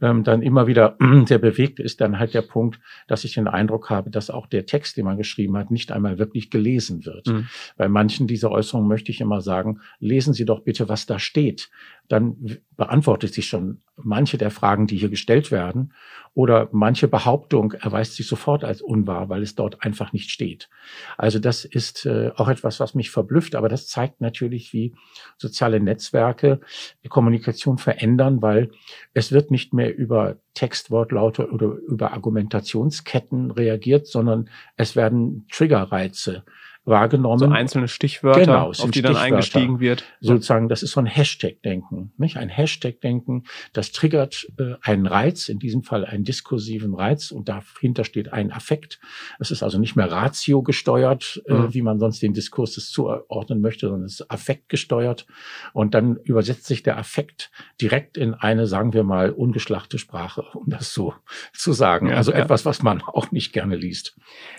ähm, 0.00 0.24
dann 0.24 0.42
immer 0.42 0.66
wieder 0.66 0.96
sehr 1.26 1.38
bewegt 1.38 1.80
ist, 1.80 2.00
dann 2.00 2.18
halt 2.18 2.34
der 2.34 2.42
Punkt, 2.42 2.80
dass 3.06 3.24
ich 3.24 3.34
den 3.34 3.48
Eindruck 3.48 3.90
habe, 3.90 4.10
dass 4.10 4.30
auch 4.30 4.46
der 4.46 4.66
Text, 4.66 4.96
den 4.96 5.04
man 5.04 5.16
geschrieben 5.16 5.56
hat, 5.56 5.70
nicht 5.70 5.92
einmal 5.92 6.18
wirklich 6.18 6.50
gelesen 6.50 7.04
wird. 7.04 7.26
Mhm. 7.26 7.48
Weil 7.76 7.88
manchen 8.00 8.26
dieser 8.26 8.50
Äußerungen 8.50 8.88
möchte 8.88 9.12
ich 9.12 9.20
immer 9.20 9.42
sagen, 9.42 9.80
lesen 9.98 10.32
Sie 10.32 10.46
doch 10.46 10.60
bitte, 10.60 10.88
was 10.88 11.04
da 11.04 11.18
steht. 11.18 11.70
Dann 12.08 12.58
beantwortet 12.74 13.34
sich 13.34 13.46
schon 13.46 13.82
manche 13.94 14.38
der 14.38 14.50
Fragen, 14.50 14.86
die 14.86 14.96
hier 14.96 15.10
gestellt 15.10 15.50
werden. 15.50 15.92
Oder 16.32 16.70
manche 16.72 17.08
Behauptung 17.08 17.72
erweist 17.72 18.14
sich 18.14 18.26
sofort 18.26 18.64
als 18.64 18.80
unwahr, 18.80 19.28
weil 19.28 19.42
es 19.42 19.54
dort 19.54 19.82
einfach 19.82 20.14
nicht 20.14 20.30
steht. 20.30 20.70
Also 21.18 21.38
das 21.38 21.66
ist 21.66 22.06
äh, 22.06 22.30
auch 22.36 22.48
etwas, 22.48 22.80
was 22.80 22.94
mich 22.94 23.10
verblüfft. 23.10 23.54
Aber 23.54 23.68
das 23.68 23.86
zeigt 23.86 24.22
natürlich, 24.22 24.72
wie 24.72 24.94
soziale 25.36 25.78
Netzwerke 25.78 26.60
die 27.04 27.08
Kommunikation 27.08 27.76
verändern, 27.76 28.40
weil 28.40 28.70
es 29.12 29.30
wird 29.30 29.50
nicht 29.50 29.74
mehr 29.74 29.94
über 29.94 30.38
Textwortlaute 30.54 31.50
oder 31.50 31.66
über 31.66 32.12
Argumentationsketten 32.12 33.50
reagiert, 33.50 34.06
sondern 34.06 34.48
es 34.76 34.96
werden 34.96 35.46
Triggerreize 35.52 36.44
wahrgenommen. 36.84 37.38
So 37.38 37.46
einzelne 37.46 37.88
Stichwörter, 37.88 38.40
genau, 38.40 38.70
auf 38.70 38.90
die 38.90 39.02
dann 39.02 39.16
eingestiegen 39.16 39.80
wird. 39.80 40.04
Sozusagen, 40.20 40.68
das 40.68 40.82
ist 40.82 40.92
so 40.92 41.00
ein 41.00 41.06
Hashtag-Denken. 41.06 42.12
Nicht? 42.16 42.36
Ein 42.36 42.48
Hashtag-Denken, 42.48 43.44
das 43.72 43.92
triggert 43.92 44.50
äh, 44.58 44.74
einen 44.82 45.06
Reiz, 45.06 45.48
in 45.48 45.58
diesem 45.58 45.82
Fall 45.82 46.04
einen 46.04 46.24
diskursiven 46.24 46.94
Reiz 46.94 47.30
und 47.30 47.48
dahinter 47.48 48.04
steht 48.04 48.32
ein 48.32 48.50
Affekt. 48.50 48.98
Es 49.38 49.50
ist 49.50 49.62
also 49.62 49.78
nicht 49.78 49.94
mehr 49.94 50.10
Ratio 50.10 50.62
gesteuert, 50.62 51.42
äh, 51.46 51.54
mhm. 51.54 51.74
wie 51.74 51.82
man 51.82 51.98
sonst 51.98 52.22
den 52.22 52.32
Diskurs 52.32 52.74
das 52.74 52.90
zuordnen 52.90 53.60
möchte, 53.60 53.88
sondern 53.88 54.06
es 54.06 54.20
ist 54.20 54.30
Affekt 54.30 54.68
gesteuert. 54.68 55.26
Und 55.72 55.94
dann 55.94 56.16
übersetzt 56.16 56.66
sich 56.66 56.82
der 56.82 56.98
Affekt 56.98 57.50
direkt 57.80 58.16
in 58.16 58.34
eine, 58.34 58.66
sagen 58.66 58.94
wir 58.94 59.04
mal, 59.04 59.30
ungeschlachte 59.30 59.98
Sprache, 59.98 60.44
um 60.54 60.70
das 60.70 60.94
so 60.94 61.14
zu 61.52 61.72
sagen. 61.72 62.08
Ja, 62.08 62.16
also 62.16 62.32
ja. 62.32 62.38
etwas, 62.38 62.64
was 62.64 62.82
man 62.82 63.02
auch 63.02 63.30
nicht 63.32 63.52
gerne 63.52 63.76
liest. 63.76 64.16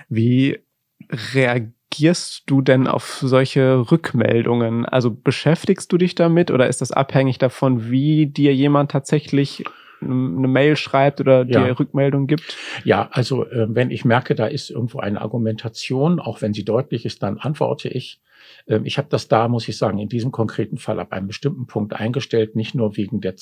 Wie 0.07 0.59
reagiert 1.09 1.73
reagierst 1.91 2.43
du 2.45 2.61
denn 2.61 2.87
auf 2.87 3.19
solche 3.21 3.91
Rückmeldungen? 3.91 4.85
Also 4.85 5.11
beschäftigst 5.11 5.91
du 5.91 5.97
dich 5.97 6.15
damit 6.15 6.51
oder 6.51 6.67
ist 6.67 6.81
das 6.81 6.91
abhängig 6.91 7.37
davon, 7.37 7.89
wie 7.89 8.27
dir 8.27 8.53
jemand 8.53 8.91
tatsächlich 8.91 9.63
eine 10.01 10.47
Mail 10.47 10.75
schreibt 10.77 11.21
oder 11.21 11.45
ja. 11.45 11.65
dir 11.65 11.79
Rückmeldung 11.79 12.27
gibt? 12.27 12.57
Ja, 12.83 13.09
also 13.11 13.45
äh, 13.45 13.67
wenn 13.69 13.91
ich 13.91 14.05
merke, 14.05 14.35
da 14.35 14.47
ist 14.47 14.69
irgendwo 14.69 14.99
eine 14.99 15.21
Argumentation, 15.21 16.19
auch 16.19 16.41
wenn 16.41 16.53
sie 16.53 16.65
deutlich 16.65 17.05
ist, 17.05 17.21
dann 17.21 17.37
antworte 17.37 17.89
ich. 17.89 18.19
Ähm, 18.67 18.85
ich 18.85 18.97
habe 18.97 19.07
das 19.09 19.27
da, 19.27 19.47
muss 19.47 19.67
ich 19.67 19.77
sagen, 19.77 19.99
in 19.99 20.09
diesem 20.09 20.31
konkreten 20.31 20.77
Fall 20.77 20.99
ab 20.99 21.11
einem 21.11 21.27
bestimmten 21.27 21.67
Punkt 21.67 21.93
eingestellt, 21.93 22.55
nicht 22.55 22.75
nur 22.75 22.97
wegen 22.97 23.21
der 23.21 23.35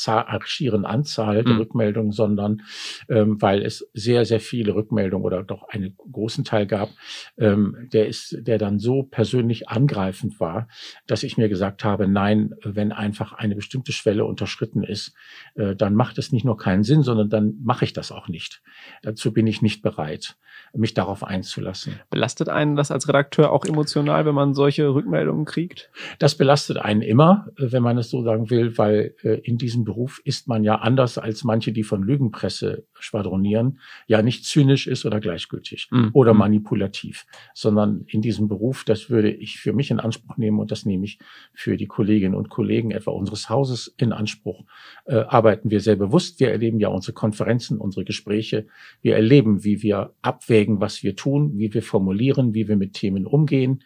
schieren 0.45 0.85
Anzahl 0.85 1.43
der 1.43 1.53
mhm. 1.53 1.59
Rückmeldungen, 1.59 2.11
sondern 2.11 2.61
ähm, 3.09 3.41
weil 3.41 3.61
es 3.61 3.89
sehr, 3.93 4.25
sehr 4.25 4.39
viele 4.39 4.75
Rückmeldungen 4.75 5.25
oder 5.25 5.43
doch 5.43 5.63
einen 5.69 5.95
großen 6.11 6.43
Teil 6.43 6.65
gab, 6.65 6.89
ähm, 7.37 7.87
der 7.91 8.07
ist, 8.07 8.37
der 8.39 8.57
dann 8.57 8.79
so 8.79 9.03
persönlich 9.03 9.69
angreifend 9.69 10.39
war, 10.39 10.67
dass 11.07 11.23
ich 11.23 11.37
mir 11.37 11.49
gesagt 11.49 11.83
habe, 11.83 12.07
nein, 12.07 12.53
wenn 12.63 12.91
einfach 12.91 13.33
eine 13.33 13.55
bestimmte 13.55 13.91
Schwelle 13.91 14.25
unterschritten 14.25 14.83
ist, 14.83 15.13
äh, 15.55 15.75
dann 15.75 15.95
macht 15.95 16.17
es 16.17 16.31
nicht 16.31 16.45
nur 16.45 16.57
keinen 16.57 16.83
Sinn, 16.83 17.03
sondern 17.03 17.29
dann 17.29 17.55
mache 17.63 17.85
ich 17.85 17.93
das 17.93 18.11
auch 18.11 18.27
nicht. 18.27 18.61
Dazu 19.01 19.33
bin 19.33 19.47
ich 19.47 19.61
nicht 19.61 19.81
bereit 19.81 20.37
mich 20.73 20.93
darauf 20.93 21.23
einzulassen. 21.23 21.99
Belastet 22.09 22.49
einen 22.49 22.75
das 22.75 22.91
als 22.91 23.07
Redakteur 23.07 23.51
auch 23.51 23.65
emotional, 23.65 24.25
wenn 24.25 24.35
man 24.35 24.53
solche 24.53 24.88
Rückmeldungen 24.93 25.45
kriegt? 25.45 25.91
Das 26.19 26.35
belastet 26.35 26.77
einen 26.77 27.01
immer, 27.01 27.47
äh, 27.57 27.71
wenn 27.71 27.83
man 27.83 27.97
es 27.97 28.09
so 28.09 28.23
sagen 28.23 28.49
will, 28.49 28.77
weil 28.77 29.15
äh, 29.23 29.39
in 29.43 29.57
diesem 29.57 29.83
Beruf 29.83 30.21
ist 30.23 30.47
man 30.47 30.63
ja 30.63 30.75
anders 30.75 31.17
als 31.17 31.43
manche, 31.43 31.71
die 31.71 31.83
von 31.83 32.03
Lügenpresse 32.03 32.85
schwadronieren, 32.93 33.79
ja 34.07 34.21
nicht 34.21 34.45
zynisch 34.45 34.87
ist 34.87 35.05
oder 35.05 35.19
gleichgültig 35.19 35.87
mhm. 35.91 36.09
oder 36.13 36.33
mhm. 36.33 36.39
manipulativ, 36.39 37.25
sondern 37.53 38.05
in 38.07 38.21
diesem 38.21 38.47
Beruf, 38.47 38.83
das 38.83 39.09
würde 39.09 39.31
ich 39.31 39.59
für 39.59 39.73
mich 39.73 39.91
in 39.91 39.99
Anspruch 39.99 40.37
nehmen 40.37 40.59
und 40.59 40.71
das 40.71 40.85
nehme 40.85 41.05
ich 41.05 41.19
für 41.53 41.77
die 41.77 41.87
Kolleginnen 41.87 42.35
und 42.35 42.49
Kollegen 42.49 42.91
etwa 42.91 43.11
unseres 43.11 43.49
Hauses 43.49 43.93
in 43.97 44.13
Anspruch, 44.13 44.63
äh, 45.05 45.15
arbeiten 45.15 45.69
wir 45.69 45.81
sehr 45.81 45.95
bewusst. 45.95 46.39
Wir 46.39 46.51
erleben 46.51 46.79
ja 46.79 46.89
unsere 46.89 47.13
Konferenzen, 47.13 47.77
unsere 47.77 48.05
Gespräche. 48.05 48.67
Wir 49.01 49.15
erleben, 49.15 49.63
wie 49.63 49.83
wir 49.83 50.13
abwägen, 50.21 50.79
was 50.81 51.03
wir 51.03 51.15
tun, 51.15 51.57
wie 51.57 51.73
wir 51.73 51.83
formulieren, 51.83 52.53
wie 52.53 52.67
wir 52.67 52.77
mit 52.77 52.93
Themen 52.93 53.25
umgehen. 53.25 53.83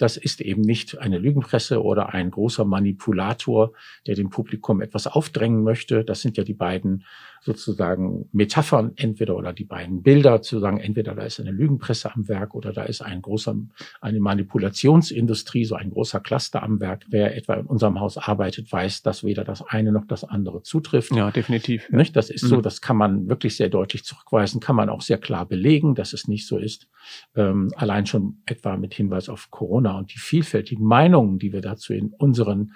Das 0.00 0.16
ist 0.16 0.40
eben 0.40 0.62
nicht 0.62 0.98
eine 0.98 1.18
Lügenpresse 1.18 1.82
oder 1.82 2.14
ein 2.14 2.30
großer 2.30 2.64
Manipulator, 2.64 3.72
der 4.06 4.14
dem 4.14 4.30
Publikum 4.30 4.80
etwas 4.80 5.06
aufdrängen 5.06 5.62
möchte. 5.62 6.04
Das 6.04 6.22
sind 6.22 6.38
ja 6.38 6.44
die 6.44 6.54
beiden 6.54 7.04
sozusagen 7.42 8.28
Metaphern, 8.32 8.92
entweder 8.96 9.36
oder 9.36 9.52
die 9.52 9.64
beiden 9.64 10.02
Bilder 10.02 10.42
zu 10.42 10.58
sagen, 10.58 10.78
entweder 10.78 11.14
da 11.14 11.22
ist 11.22 11.40
eine 11.40 11.50
Lügenpresse 11.50 12.14
am 12.14 12.28
Werk 12.28 12.54
oder 12.54 12.72
da 12.72 12.82
ist 12.82 13.00
ein 13.00 13.22
großer, 13.22 13.56
eine 14.00 14.20
Manipulationsindustrie, 14.20 15.64
so 15.64 15.74
ein 15.74 15.90
großer 15.90 16.20
Cluster 16.20 16.62
am 16.62 16.80
Werk. 16.80 17.04
Wer 17.08 17.36
etwa 17.36 17.54
in 17.54 17.66
unserem 17.66 18.00
Haus 18.00 18.18
arbeitet, 18.18 18.70
weiß, 18.70 19.02
dass 19.02 19.24
weder 19.24 19.44
das 19.44 19.62
eine 19.62 19.92
noch 19.92 20.06
das 20.06 20.24
andere 20.24 20.62
zutrifft. 20.62 21.14
Ja, 21.14 21.30
definitiv. 21.30 21.88
Nicht? 21.90 22.16
Das 22.16 22.30
ist 22.30 22.44
mhm. 22.44 22.48
so, 22.48 22.60
das 22.60 22.80
kann 22.80 22.96
man 22.96 23.28
wirklich 23.28 23.56
sehr 23.56 23.68
deutlich 23.68 24.04
zurückweisen, 24.04 24.60
kann 24.60 24.76
man 24.76 24.88
auch 24.88 25.00
sehr 25.02 25.18
klar 25.18 25.46
belegen, 25.46 25.94
dass 25.94 26.12
es 26.12 26.28
nicht 26.28 26.46
so 26.46 26.58
ist. 26.58 26.88
Ähm, 27.34 27.70
allein 27.76 28.06
schon 28.06 28.42
etwa 28.46 28.76
mit 28.76 28.94
Hinweis 28.94 29.28
auf 29.28 29.50
Corona 29.50 29.89
und 29.96 30.12
die 30.14 30.18
vielfältigen 30.18 30.84
Meinungen, 30.84 31.38
die 31.38 31.52
wir 31.52 31.60
dazu 31.60 31.92
in 31.92 32.08
unseren 32.08 32.72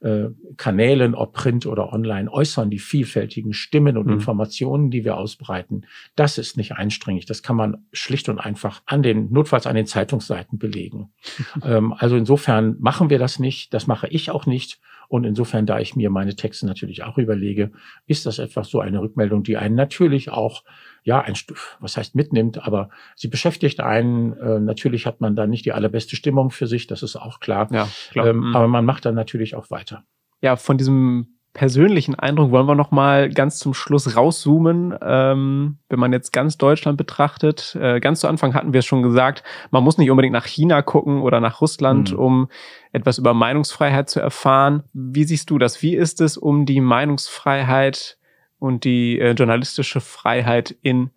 äh, 0.00 0.26
Kanälen, 0.56 1.14
ob 1.14 1.32
Print 1.32 1.66
oder 1.66 1.92
online, 1.92 2.30
äußern, 2.32 2.70
die 2.70 2.78
vielfältigen 2.78 3.52
Stimmen 3.52 3.96
und 3.96 4.06
mhm. 4.06 4.14
Informationen, 4.14 4.90
die 4.90 5.04
wir 5.04 5.16
ausbreiten, 5.16 5.86
das 6.16 6.38
ist 6.38 6.56
nicht 6.56 6.72
einstrengig. 6.72 7.26
Das 7.26 7.42
kann 7.42 7.56
man 7.56 7.86
schlicht 7.92 8.28
und 8.28 8.38
einfach 8.38 8.82
an 8.86 9.02
den, 9.02 9.32
notfalls 9.32 9.66
an 9.66 9.76
den 9.76 9.86
Zeitungsseiten 9.86 10.58
belegen. 10.58 11.10
ähm, 11.62 11.92
also 11.92 12.16
insofern 12.16 12.76
machen 12.78 13.10
wir 13.10 13.18
das 13.18 13.38
nicht. 13.38 13.74
Das 13.74 13.86
mache 13.86 14.08
ich 14.08 14.30
auch 14.30 14.46
nicht. 14.46 14.80
Und 15.08 15.24
insofern, 15.24 15.64
da 15.64 15.80
ich 15.80 15.96
mir 15.96 16.10
meine 16.10 16.36
Texte 16.36 16.66
natürlich 16.66 17.02
auch 17.02 17.16
überlege, 17.16 17.72
ist 18.06 18.26
das 18.26 18.38
etwas 18.38 18.68
so 18.68 18.80
eine 18.80 19.00
Rückmeldung, 19.00 19.42
die 19.42 19.56
einen 19.56 19.74
natürlich 19.74 20.30
auch, 20.30 20.64
ja, 21.02 21.20
ein, 21.20 21.34
was 21.80 21.96
heißt 21.96 22.14
mitnimmt, 22.14 22.62
aber 22.66 22.90
sie 23.16 23.28
beschäftigt 23.28 23.80
einen. 23.80 24.34
Äh, 24.34 24.60
natürlich 24.60 25.06
hat 25.06 25.20
man 25.22 25.34
da 25.34 25.46
nicht 25.46 25.64
die 25.64 25.72
allerbeste 25.72 26.14
Stimmung 26.14 26.50
für 26.50 26.66
sich, 26.66 26.86
das 26.86 27.02
ist 27.02 27.16
auch 27.16 27.40
klar. 27.40 27.68
Ja, 27.72 27.88
klar. 28.10 28.26
Ähm, 28.26 28.48
mhm. 28.48 28.56
Aber 28.56 28.68
man 28.68 28.84
macht 28.84 29.06
dann 29.06 29.14
natürlich 29.14 29.54
auch 29.54 29.70
weiter. 29.70 30.04
Ja, 30.42 30.56
von 30.56 30.76
diesem 30.76 31.37
persönlichen 31.58 32.14
Eindruck 32.14 32.52
wollen 32.52 32.68
wir 32.68 32.76
noch 32.76 32.92
mal 32.92 33.30
ganz 33.30 33.58
zum 33.58 33.74
Schluss 33.74 34.14
rauszoomen. 34.16 34.96
Ähm, 35.02 35.78
wenn 35.88 35.98
man 35.98 36.12
jetzt 36.12 36.32
ganz 36.32 36.56
Deutschland 36.56 36.96
betrachtet, 36.96 37.76
äh, 37.80 37.98
ganz 37.98 38.20
zu 38.20 38.28
Anfang 38.28 38.54
hatten 38.54 38.72
wir 38.72 38.78
es 38.78 38.86
schon 38.86 39.02
gesagt, 39.02 39.42
man 39.72 39.82
muss 39.82 39.98
nicht 39.98 40.08
unbedingt 40.08 40.34
nach 40.34 40.46
China 40.46 40.82
gucken 40.82 41.20
oder 41.20 41.40
nach 41.40 41.60
Russland, 41.60 42.12
mhm. 42.12 42.18
um 42.18 42.48
etwas 42.92 43.18
über 43.18 43.34
Meinungsfreiheit 43.34 44.08
zu 44.08 44.20
erfahren. 44.20 44.84
Wie 44.92 45.24
siehst 45.24 45.50
du 45.50 45.58
das? 45.58 45.82
Wie 45.82 45.96
ist 45.96 46.20
es 46.20 46.36
um 46.36 46.64
die 46.64 46.80
Meinungsfreiheit 46.80 48.18
und 48.60 48.84
die 48.84 49.18
äh, 49.18 49.32
journalistische 49.32 50.00
Freiheit 50.00 50.76
in 50.82 51.10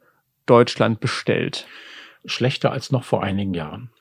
Deutschland 0.47 1.01
bestellt? 1.01 1.67
Schlechter 2.25 2.71
als 2.71 2.91
noch 2.91 3.03
vor 3.03 3.21
einigen 3.21 3.53
Jahren. 3.53 3.91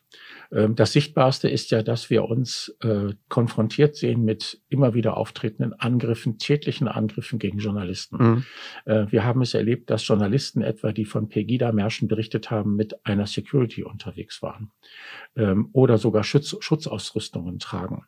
Ähm, 0.53 0.75
das 0.75 0.93
Sichtbarste 0.93 1.49
ist 1.49 1.71
ja, 1.71 1.83
dass 1.83 2.11
wir 2.11 2.25
uns 2.25 2.75
äh, 2.81 3.15
konfrontiert 3.29 3.97
sehen 3.97 4.25
mit 4.25 4.61
immer 4.69 4.95
wieder 4.95 5.17
auftretenden 5.17 5.73
Angriffen, 5.75 6.39
tätlichen 6.39 6.89
Angriffen 6.89 7.39
gegen 7.39 7.59
Journalisten. 7.59 8.17
Mhm. 8.17 8.45
Äh, 8.85 9.07
wir 9.11 9.25
haben 9.25 9.43
es 9.43 9.55
erlebt, 9.55 9.91
dass 9.91 10.07
Journalisten 10.07 10.63
etwa, 10.63 10.93
die 10.93 11.05
von 11.05 11.29
Pegida-Märschen 11.29 12.09
berichtet 12.09 12.51
haben, 12.51 12.77
mit 12.77 13.07
einer 13.07 13.27
Security 13.27 13.85
unterwegs 13.85 14.43
waren 14.43 14.71
ähm, 15.37 15.69
oder 15.73 15.99
sogar 15.99 16.25
Schutz, 16.25 16.57
Schutzausrüstungen 16.61 17.59
tragen. 17.59 18.05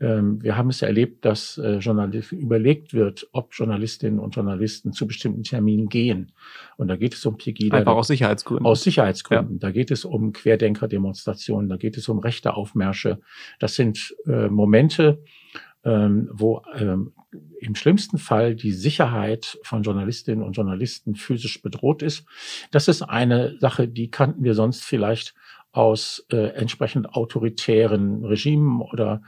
Ähm, 0.00 0.42
wir 0.42 0.56
haben 0.56 0.70
es 0.70 0.82
erlebt, 0.82 1.24
dass 1.24 1.58
äh, 1.58 1.78
Journalisten 1.78 2.38
überlegt 2.38 2.94
wird, 2.94 3.28
ob 3.32 3.52
Journalistinnen 3.52 4.20
und 4.20 4.34
Journalisten 4.34 4.92
zu 4.92 5.06
bestimmten 5.06 5.42
Terminen 5.42 5.88
gehen. 5.88 6.32
Und 6.76 6.88
da 6.88 6.96
geht 6.96 7.14
es 7.14 7.26
um 7.26 7.36
Pegida. 7.36 7.76
Einfach 7.76 7.96
aus 7.96 8.06
Sicherheitsgründen. 8.06 8.66
Aus 8.66 8.82
Sicherheitsgründen. 8.82 9.54
Ja. 9.54 9.60
Da 9.60 9.70
geht 9.72 9.90
es 9.90 10.04
um 10.04 10.32
Querdenkerdemonstrationen, 10.32 11.68
da 11.68 11.76
geht 11.76 11.96
es 11.96 12.08
um 12.08 12.20
rechte 12.20 12.54
Aufmärsche. 12.54 13.20
Das 13.58 13.74
sind 13.74 14.14
äh, 14.26 14.48
Momente, 14.48 15.22
ähm, 15.84 16.28
wo 16.32 16.62
ähm, 16.76 17.12
im 17.60 17.74
schlimmsten 17.74 18.18
Fall 18.18 18.54
die 18.54 18.72
Sicherheit 18.72 19.58
von 19.62 19.82
Journalistinnen 19.82 20.44
und 20.44 20.52
Journalisten 20.52 21.14
physisch 21.14 21.60
bedroht 21.60 22.02
ist. 22.02 22.24
Das 22.70 22.88
ist 22.88 23.02
eine 23.02 23.58
Sache, 23.58 23.88
die 23.88 24.10
kannten 24.10 24.44
wir 24.44 24.54
sonst 24.54 24.84
vielleicht 24.84 25.34
aus 25.72 26.24
äh, 26.32 26.54
entsprechend 26.54 27.14
autoritären 27.14 28.24
Regimen 28.24 28.80
oder 28.80 29.22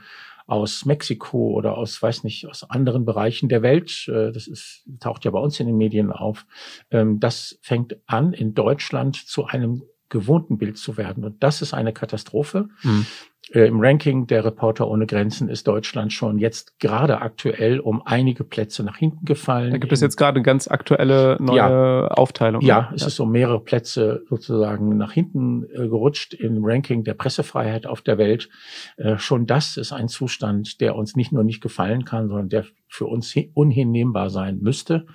aus 0.51 0.83
Mexiko 0.85 1.53
oder 1.53 1.77
aus, 1.77 2.01
weiß 2.01 2.25
nicht, 2.25 2.45
aus 2.47 2.69
anderen 2.69 3.05
Bereichen 3.05 3.47
der 3.47 3.61
Welt. 3.61 4.05
Äh, 4.09 4.33
das 4.33 4.47
ist, 4.47 4.83
taucht 4.99 5.23
ja 5.23 5.31
bei 5.31 5.39
uns 5.39 5.57
in 5.61 5.67
den 5.67 5.77
Medien 5.77 6.11
auf. 6.11 6.45
Ähm, 6.91 7.21
das 7.21 7.57
fängt 7.61 7.95
an, 8.05 8.33
in 8.33 8.53
Deutschland 8.53 9.15
zu 9.15 9.45
einem 9.45 9.83
gewohnten 10.09 10.57
Bild 10.57 10.77
zu 10.77 10.97
werden. 10.97 11.23
Und 11.23 11.41
das 11.41 11.61
ist 11.61 11.73
eine 11.73 11.93
Katastrophe. 11.93 12.67
Mhm. 12.83 13.05
Äh, 13.53 13.67
Im 13.67 13.79
Ranking 13.81 14.27
der 14.27 14.45
Reporter 14.45 14.87
ohne 14.87 15.05
Grenzen 15.05 15.49
ist 15.49 15.67
Deutschland 15.67 16.13
schon 16.13 16.39
jetzt 16.39 16.79
gerade 16.79 17.21
aktuell 17.21 17.79
um 17.79 18.01
einige 18.05 18.43
Plätze 18.43 18.83
nach 18.83 18.97
hinten 18.97 19.25
gefallen. 19.25 19.71
Da 19.71 19.77
gibt 19.77 19.91
es 19.91 20.01
jetzt 20.01 20.15
gerade 20.15 20.37
eine 20.37 20.43
ganz 20.43 20.67
aktuelle 20.67 21.37
neue 21.39 21.57
ja, 21.57 22.07
Aufteilung. 22.07 22.61
Ja, 22.61 22.91
es 22.95 23.01
ja. 23.01 23.07
ist 23.07 23.19
um 23.19 23.31
mehrere 23.31 23.61
Plätze 23.61 24.23
sozusagen 24.29 24.97
nach 24.97 25.11
hinten 25.11 25.65
äh, 25.73 25.87
gerutscht 25.87 26.33
im 26.33 26.63
Ranking 26.63 27.03
der 27.03 27.13
Pressefreiheit 27.13 27.85
auf 27.85 28.01
der 28.01 28.17
Welt. 28.17 28.49
Äh, 28.97 29.17
schon 29.17 29.45
das 29.45 29.77
ist 29.77 29.91
ein 29.91 30.07
Zustand, 30.07 30.79
der 30.79 30.95
uns 30.95 31.15
nicht 31.15 31.31
nur 31.31 31.43
nicht 31.43 31.61
gefallen 31.61 32.05
kann, 32.05 32.29
sondern 32.29 32.49
der 32.49 32.65
für 32.87 33.05
uns 33.05 33.33
unhinnehmbar 33.53 34.29
sein 34.29 34.59
müsste. 34.59 35.05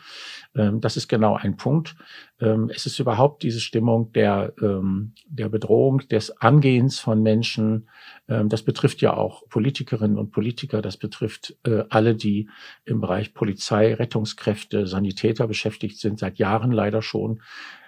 Ähm, 0.56 0.80
das 0.80 0.96
ist 0.96 1.08
genau 1.08 1.36
ein 1.36 1.56
Punkt. 1.56 1.94
Ähm, 2.40 2.70
es 2.74 2.86
ist 2.86 2.98
überhaupt 2.98 3.42
diese 3.42 3.60
Stimmung 3.60 4.12
der, 4.12 4.54
ähm, 4.60 5.12
der 5.28 5.48
Bedrohung, 5.48 5.98
des 6.08 6.30
Angehens 6.40 6.98
von 6.98 7.22
Menschen. 7.22 7.88
Das 8.28 8.62
betrifft 8.62 9.00
ja 9.02 9.14
auch 9.14 9.48
Politikerinnen 9.48 10.18
und 10.18 10.32
Politiker. 10.32 10.82
Das 10.82 10.96
betrifft 10.96 11.56
äh, 11.64 11.84
alle, 11.90 12.16
die 12.16 12.48
im 12.84 13.00
Bereich 13.00 13.34
Polizei, 13.34 13.94
Rettungskräfte, 13.94 14.88
Sanitäter 14.88 15.46
beschäftigt 15.46 15.98
sind, 15.98 16.18
seit 16.18 16.38
Jahren 16.38 16.72
leider 16.72 17.02
schon. 17.02 17.40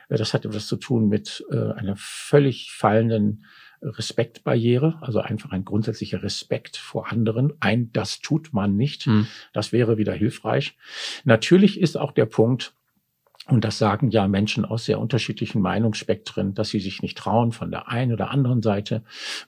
Äh, 0.08 0.16
das 0.16 0.34
hat 0.34 0.44
etwas 0.44 0.68
zu 0.68 0.76
tun 0.76 1.08
mit 1.08 1.44
äh, 1.50 1.72
einer 1.72 1.94
völlig 1.96 2.70
fallenden 2.70 3.44
Respektbarriere, 3.82 4.98
also 5.00 5.20
einfach 5.20 5.52
ein 5.52 5.64
grundsätzlicher 5.64 6.22
Respekt 6.22 6.76
vor 6.76 7.12
anderen. 7.12 7.52
Ein, 7.60 7.92
das 7.92 8.20
tut 8.20 8.52
man 8.52 8.76
nicht. 8.76 9.06
Mhm. 9.06 9.26
Das 9.52 9.72
wäre 9.72 9.98
wieder 9.98 10.12
hilfreich. 10.12 10.76
Natürlich 11.24 11.80
ist 11.80 11.96
auch 11.96 12.12
der 12.12 12.26
Punkt, 12.26 12.74
und 13.48 13.64
das 13.64 13.78
sagen 13.78 14.10
ja 14.10 14.28
Menschen 14.28 14.64
aus 14.64 14.84
sehr 14.84 15.00
unterschiedlichen 15.00 15.62
Meinungsspektren, 15.62 16.54
dass 16.54 16.68
sie 16.68 16.80
sich 16.80 17.02
nicht 17.02 17.16
trauen 17.16 17.52
von 17.52 17.70
der 17.70 17.88
einen 17.88 18.12
oder 18.12 18.30
anderen 18.30 18.62
Seite. 18.62 19.04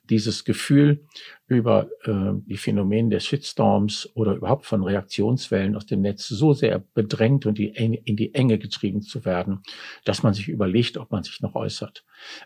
Dieses 0.08 0.44
Gefühl, 0.44 1.06
über 1.50 1.90
äh, 2.04 2.32
die 2.46 2.56
Phänomene 2.56 3.10
des 3.10 3.26
Shitstorms 3.26 4.08
oder 4.14 4.34
überhaupt 4.34 4.66
von 4.66 4.84
Reaktionswellen 4.84 5.74
aus 5.74 5.84
dem 5.84 6.00
Netz 6.00 6.28
so 6.28 6.52
sehr 6.52 6.78
bedrängt 6.94 7.44
und 7.44 7.58
die 7.58 7.66
in 7.66 8.16
die 8.16 8.34
Enge 8.34 8.56
getrieben 8.58 9.02
zu 9.02 9.24
werden, 9.24 9.62
dass 10.04 10.22
man 10.22 10.32
sich 10.32 10.48
überlegt, 10.48 10.96
ob 10.96 11.10
man 11.10 11.24
sich 11.24 11.40
noch 11.40 11.56
äußert. 11.56 12.04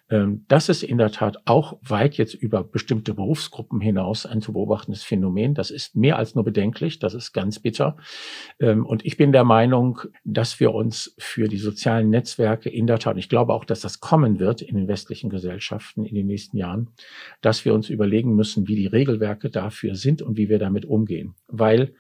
Ähm, 0.09 0.47
das 0.49 0.71
ist 0.71 0.83
in 0.83 0.97
der 0.97 1.13
Tat 1.13 1.37
auch 1.45 1.79
weit 1.83 2.17
jetzt 2.17 2.33
über 2.33 2.65
bestimmte 2.65 3.13
Berufsgruppen 3.13 3.81
hinaus 3.81 4.25
ein 4.25 4.41
zu 4.41 4.55
beobachtendes 4.55 5.03
Phänomen. 5.03 5.53
Das 5.53 5.71
ist 5.71 5.95
mehr 5.95 6.17
als 6.17 6.35
nur 6.35 6.45
bedenklich, 6.45 6.99
das 6.99 7.13
ist 7.13 7.33
ganz 7.35 7.59
bitter. 7.59 7.99
Ähm, 8.59 8.87
und 8.87 9.05
ich 9.05 9.19
bin 9.19 9.33
der 9.33 9.45
Meinung, 9.45 10.01
dass 10.25 10.61
wir 10.61 10.73
uns 10.73 11.15
für 11.19 11.44
die 11.49 11.59
sozialen 11.59 12.11
Netzwerke 12.11 12.69
in 12.69 12.87
der 12.87 12.99
Tat, 12.99 13.17
ich 13.17 13.29
glaube 13.29 13.53
auch, 13.53 13.65
dass 13.65 13.81
das 13.81 14.01
kommen 14.01 14.39
wird 14.39 14.63
in 14.63 14.77
den 14.77 14.89
westlichen 14.89 15.31
Gesellschaften 15.31 16.05
in 16.05 16.15
den 16.15 16.27
nächsten 16.27 16.57
Jahren, 16.57 16.91
dass 17.41 17.65
wir 17.65 17.75
uns 17.75 17.91
überlegen 17.91 18.35
müssen, 18.35 18.69
wie 18.69 18.77
die 18.77 18.87
Regelwerke 18.87 19.51
dafür 19.51 19.95
sind 19.95 20.23
und 20.23 20.37
wie 20.37 20.49
wir 20.49 20.59
damit 20.59 20.85
umgehen. 20.85 21.35
Weil 21.49 21.95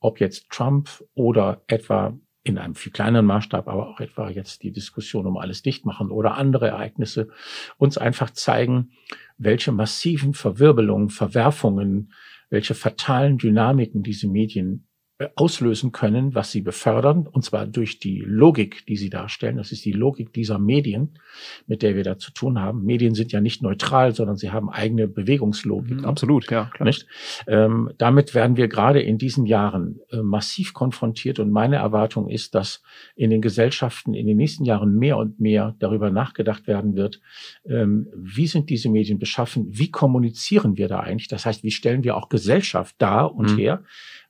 ob 0.00 0.20
jetzt 0.20 0.48
Trump 0.50 0.88
oder 1.14 1.62
etwa 1.66 2.18
in 2.44 2.58
einem 2.58 2.74
viel 2.74 2.92
kleineren 2.92 3.26
Maßstab, 3.26 3.68
aber 3.68 3.88
auch 3.88 4.00
etwa 4.00 4.30
jetzt 4.30 4.62
die 4.62 4.72
Diskussion 4.72 5.26
um 5.26 5.36
alles 5.36 5.62
dicht 5.62 5.84
machen 5.84 6.10
oder 6.10 6.36
andere 6.36 6.68
Ereignisse 6.68 7.28
uns 7.76 7.98
einfach 7.98 8.30
zeigen, 8.30 8.92
welche 9.36 9.70
massiven 9.70 10.34
Verwirbelungen, 10.34 11.10
Verwerfungen, 11.10 12.12
welche 12.48 12.74
fatalen 12.74 13.36
Dynamiken 13.38 14.02
diese 14.02 14.28
Medien 14.28 14.87
auslösen 15.34 15.90
können, 15.90 16.36
was 16.36 16.52
sie 16.52 16.60
befördern, 16.60 17.26
und 17.26 17.44
zwar 17.44 17.66
durch 17.66 17.98
die 17.98 18.20
Logik, 18.20 18.86
die 18.86 18.96
sie 18.96 19.10
darstellen. 19.10 19.56
Das 19.56 19.72
ist 19.72 19.84
die 19.84 19.92
Logik 19.92 20.32
dieser 20.32 20.60
Medien, 20.60 21.18
mit 21.66 21.82
der 21.82 21.96
wir 21.96 22.04
da 22.04 22.18
zu 22.18 22.30
tun 22.30 22.60
haben. 22.60 22.84
Medien 22.84 23.14
sind 23.14 23.32
ja 23.32 23.40
nicht 23.40 23.60
neutral, 23.60 24.14
sondern 24.14 24.36
sie 24.36 24.52
haben 24.52 24.70
eigene 24.70 25.08
Bewegungslogik. 25.08 25.98
Mhm, 25.98 26.04
absolut, 26.04 26.48
ja. 26.52 26.70
Klar. 26.72 26.86
Nicht? 26.86 27.06
Ähm, 27.48 27.90
damit 27.98 28.32
werden 28.34 28.56
wir 28.56 28.68
gerade 28.68 29.00
in 29.00 29.18
diesen 29.18 29.46
Jahren 29.46 29.98
äh, 30.10 30.18
massiv 30.18 30.72
konfrontiert 30.72 31.40
und 31.40 31.50
meine 31.50 31.76
Erwartung 31.76 32.28
ist, 32.28 32.54
dass 32.54 32.82
in 33.16 33.30
den 33.30 33.42
Gesellschaften 33.42 34.14
in 34.14 34.26
den 34.26 34.36
nächsten 34.36 34.64
Jahren 34.64 34.96
mehr 34.96 35.16
und 35.16 35.40
mehr 35.40 35.74
darüber 35.80 36.10
nachgedacht 36.10 36.68
werden 36.68 36.94
wird, 36.94 37.20
ähm, 37.66 38.06
wie 38.14 38.46
sind 38.46 38.70
diese 38.70 38.88
Medien 38.88 39.18
beschaffen, 39.18 39.66
wie 39.70 39.90
kommunizieren 39.90 40.76
wir 40.76 40.86
da 40.86 41.00
eigentlich? 41.00 41.28
Das 41.28 41.44
heißt, 41.44 41.64
wie 41.64 41.72
stellen 41.72 42.04
wir 42.04 42.16
auch 42.16 42.28
Gesellschaft 42.28 42.94
dar 42.98 43.34
und 43.34 43.54
mhm. 43.54 43.58
her? 43.58 43.82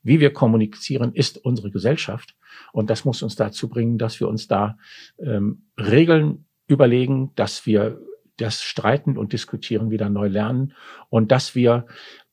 Wie 0.09 0.21
wir 0.21 0.33
kommunizieren, 0.33 1.13
ist 1.13 1.37
unsere 1.45 1.71
Gesellschaft. 1.71 2.35
Und 2.73 2.89
das 2.89 3.05
muss 3.05 3.23
uns 3.23 3.37
dazu 3.37 3.69
bringen, 3.69 3.99
dass 3.99 4.21
wir 4.21 4.29
uns 4.29 4.49
da 4.49 4.79
ähm, 5.19 5.67
Regeln 5.79 6.47
überlegen, 6.67 7.33
dass 7.35 7.67
wir 7.67 8.01
das 8.39 8.63
Streiten 8.63 9.19
und 9.19 9.35
Diskutieren 9.35 9.91
wieder 9.91 10.09
neu 10.09 10.29
lernen 10.29 10.73
und 11.11 11.31
dass 11.31 11.55
wir 11.55 11.87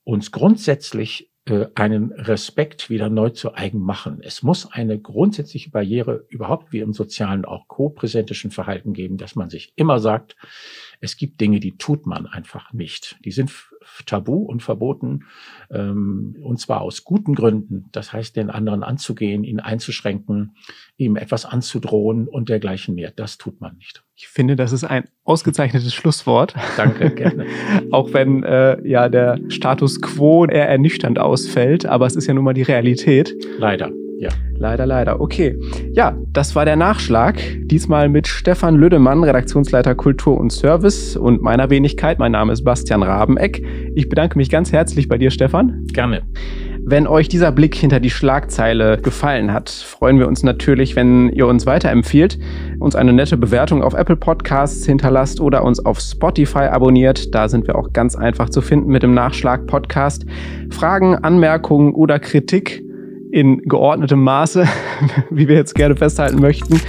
uns 0.06 0.32
grundsätzlich 0.32 1.32
äh, 1.48 1.68
einen 1.76 2.12
Respekt 2.14 2.90
wieder 2.90 3.10
neu 3.10 3.30
zu 3.30 3.54
eigen 3.54 3.82
machen. 3.82 4.20
Es 4.22 4.42
muss 4.42 4.72
eine 4.72 4.98
grundsätzliche 4.98 5.70
Barriere 5.70 6.26
überhaupt 6.30 6.72
wie 6.72 6.80
im 6.80 6.94
sozialen 6.94 7.44
auch 7.44 7.68
co-präsentischen 7.68 8.52
Verhalten 8.52 8.94
geben, 8.94 9.18
dass 9.18 9.36
man 9.36 9.50
sich 9.50 9.74
immer 9.76 10.00
sagt, 10.00 10.38
es 11.06 11.18
gibt 11.18 11.40
Dinge, 11.40 11.60
die 11.60 11.78
tut 11.78 12.06
man 12.06 12.26
einfach 12.26 12.74
nicht. 12.74 13.18
Die 13.24 13.32
sind 13.32 13.52
tabu 14.06 14.38
und 14.38 14.64
verboten, 14.64 15.26
ähm, 15.72 16.36
und 16.42 16.60
zwar 16.60 16.82
aus 16.82 17.04
guten 17.04 17.36
Gründen. 17.36 17.86
Das 17.92 18.12
heißt, 18.12 18.36
den 18.36 18.50
anderen 18.50 18.84
anzugehen, 18.84 19.44
ihn 19.44 19.60
einzuschränken, 19.60 20.56
ihm 20.98 21.16
etwas 21.16 21.46
anzudrohen 21.46 22.28
und 22.28 22.50
dergleichen 22.50 22.96
mehr. 22.96 23.12
Das 23.16 23.38
tut 23.38 23.62
man 23.62 23.78
nicht. 23.78 24.04
Ich 24.16 24.28
finde, 24.28 24.56
das 24.56 24.74
ist 24.74 24.84
ein 24.84 25.06
ausgezeichnetes 25.24 25.94
Schlusswort. 25.94 26.56
Danke, 26.76 27.12
gerne. 27.16 27.46
Auch 27.92 28.14
wenn 28.14 28.44
äh, 28.44 28.86
ja 28.88 29.08
der 29.08 29.40
Status 29.50 30.02
quo 30.02 30.46
eher 30.46 30.68
ernüchternd 30.68 31.20
ausfällt, 31.20 31.86
aber 31.86 32.08
es 32.08 32.16
ist 32.16 32.28
ja 32.28 32.34
nun 32.34 32.44
mal 32.44 32.54
die 32.54 32.64
Realität. 32.64 33.36
Leider. 33.60 33.92
Ja. 34.26 34.32
Leider, 34.58 34.88
leider. 34.88 35.22
Okay. 35.22 35.56
Ja, 35.94 36.18
das 36.34 36.56
war 36.56 36.66
der 36.66 36.76
Nachschlag. 36.76 37.40
Diesmal 37.66 38.10
mit 38.10 38.26
Stefan 38.26 38.76
Lüdemann, 38.76 39.24
Redaktionsleiter 39.24 39.94
Kultur 39.94 40.40
und 40.40 40.52
Service 40.52 41.16
und 41.16 41.44
meiner 41.44 41.70
Wenigkeit. 41.70 42.18
Mein 42.18 42.32
Name 42.32 42.54
ist 42.54 42.64
Bastian 42.64 43.04
Rabeneck. 43.04 43.64
Ich 43.94 44.10
bedanke 44.10 44.38
mich 44.38 44.50
ganz 44.50 44.72
herzlich 44.72 45.08
bei 45.08 45.20
dir, 45.20 45.30
Stefan. 45.30 45.86
Gerne. 45.94 46.24
Wenn 46.88 47.06
euch 47.06 47.28
dieser 47.28 47.52
Blick 47.52 47.76
hinter 47.76 48.00
die 48.00 48.10
Schlagzeile 48.10 48.98
gefallen 48.98 49.54
hat, 49.54 49.70
freuen 49.70 50.18
wir 50.18 50.28
uns 50.28 50.42
natürlich, 50.42 50.96
wenn 50.96 51.30
ihr 51.30 51.46
uns 51.46 51.68
weiterempfiehlt, 51.68 52.40
uns 52.80 52.96
eine 52.96 53.14
nette 53.14 53.38
Bewertung 53.38 53.84
auf 53.84 53.94
Apple 53.94 54.16
Podcasts 54.16 54.86
hinterlasst 54.86 55.40
oder 55.40 55.64
uns 55.64 55.86
auf 55.86 56.00
Spotify 56.00 56.66
abonniert. 56.66 57.36
Da 57.36 57.50
sind 57.50 57.68
wir 57.68 57.76
auch 57.76 57.94
ganz 57.94 58.16
einfach 58.16 58.50
zu 58.50 58.62
finden 58.62 58.92
mit 58.92 59.04
dem 59.04 59.14
Nachschlag 59.14 59.68
Podcast. 59.68 60.26
Fragen, 60.72 61.16
Anmerkungen 61.16 61.94
oder 61.94 62.18
Kritik 62.18 62.84
in 63.36 63.62
geordnetem 63.64 64.24
Maße, 64.24 64.66
wie 65.30 65.50
wir 65.50 65.58
jetzt 65.58 65.76
gerne 65.76 65.98
festhalten 65.98 66.40
möchten, 66.40 66.80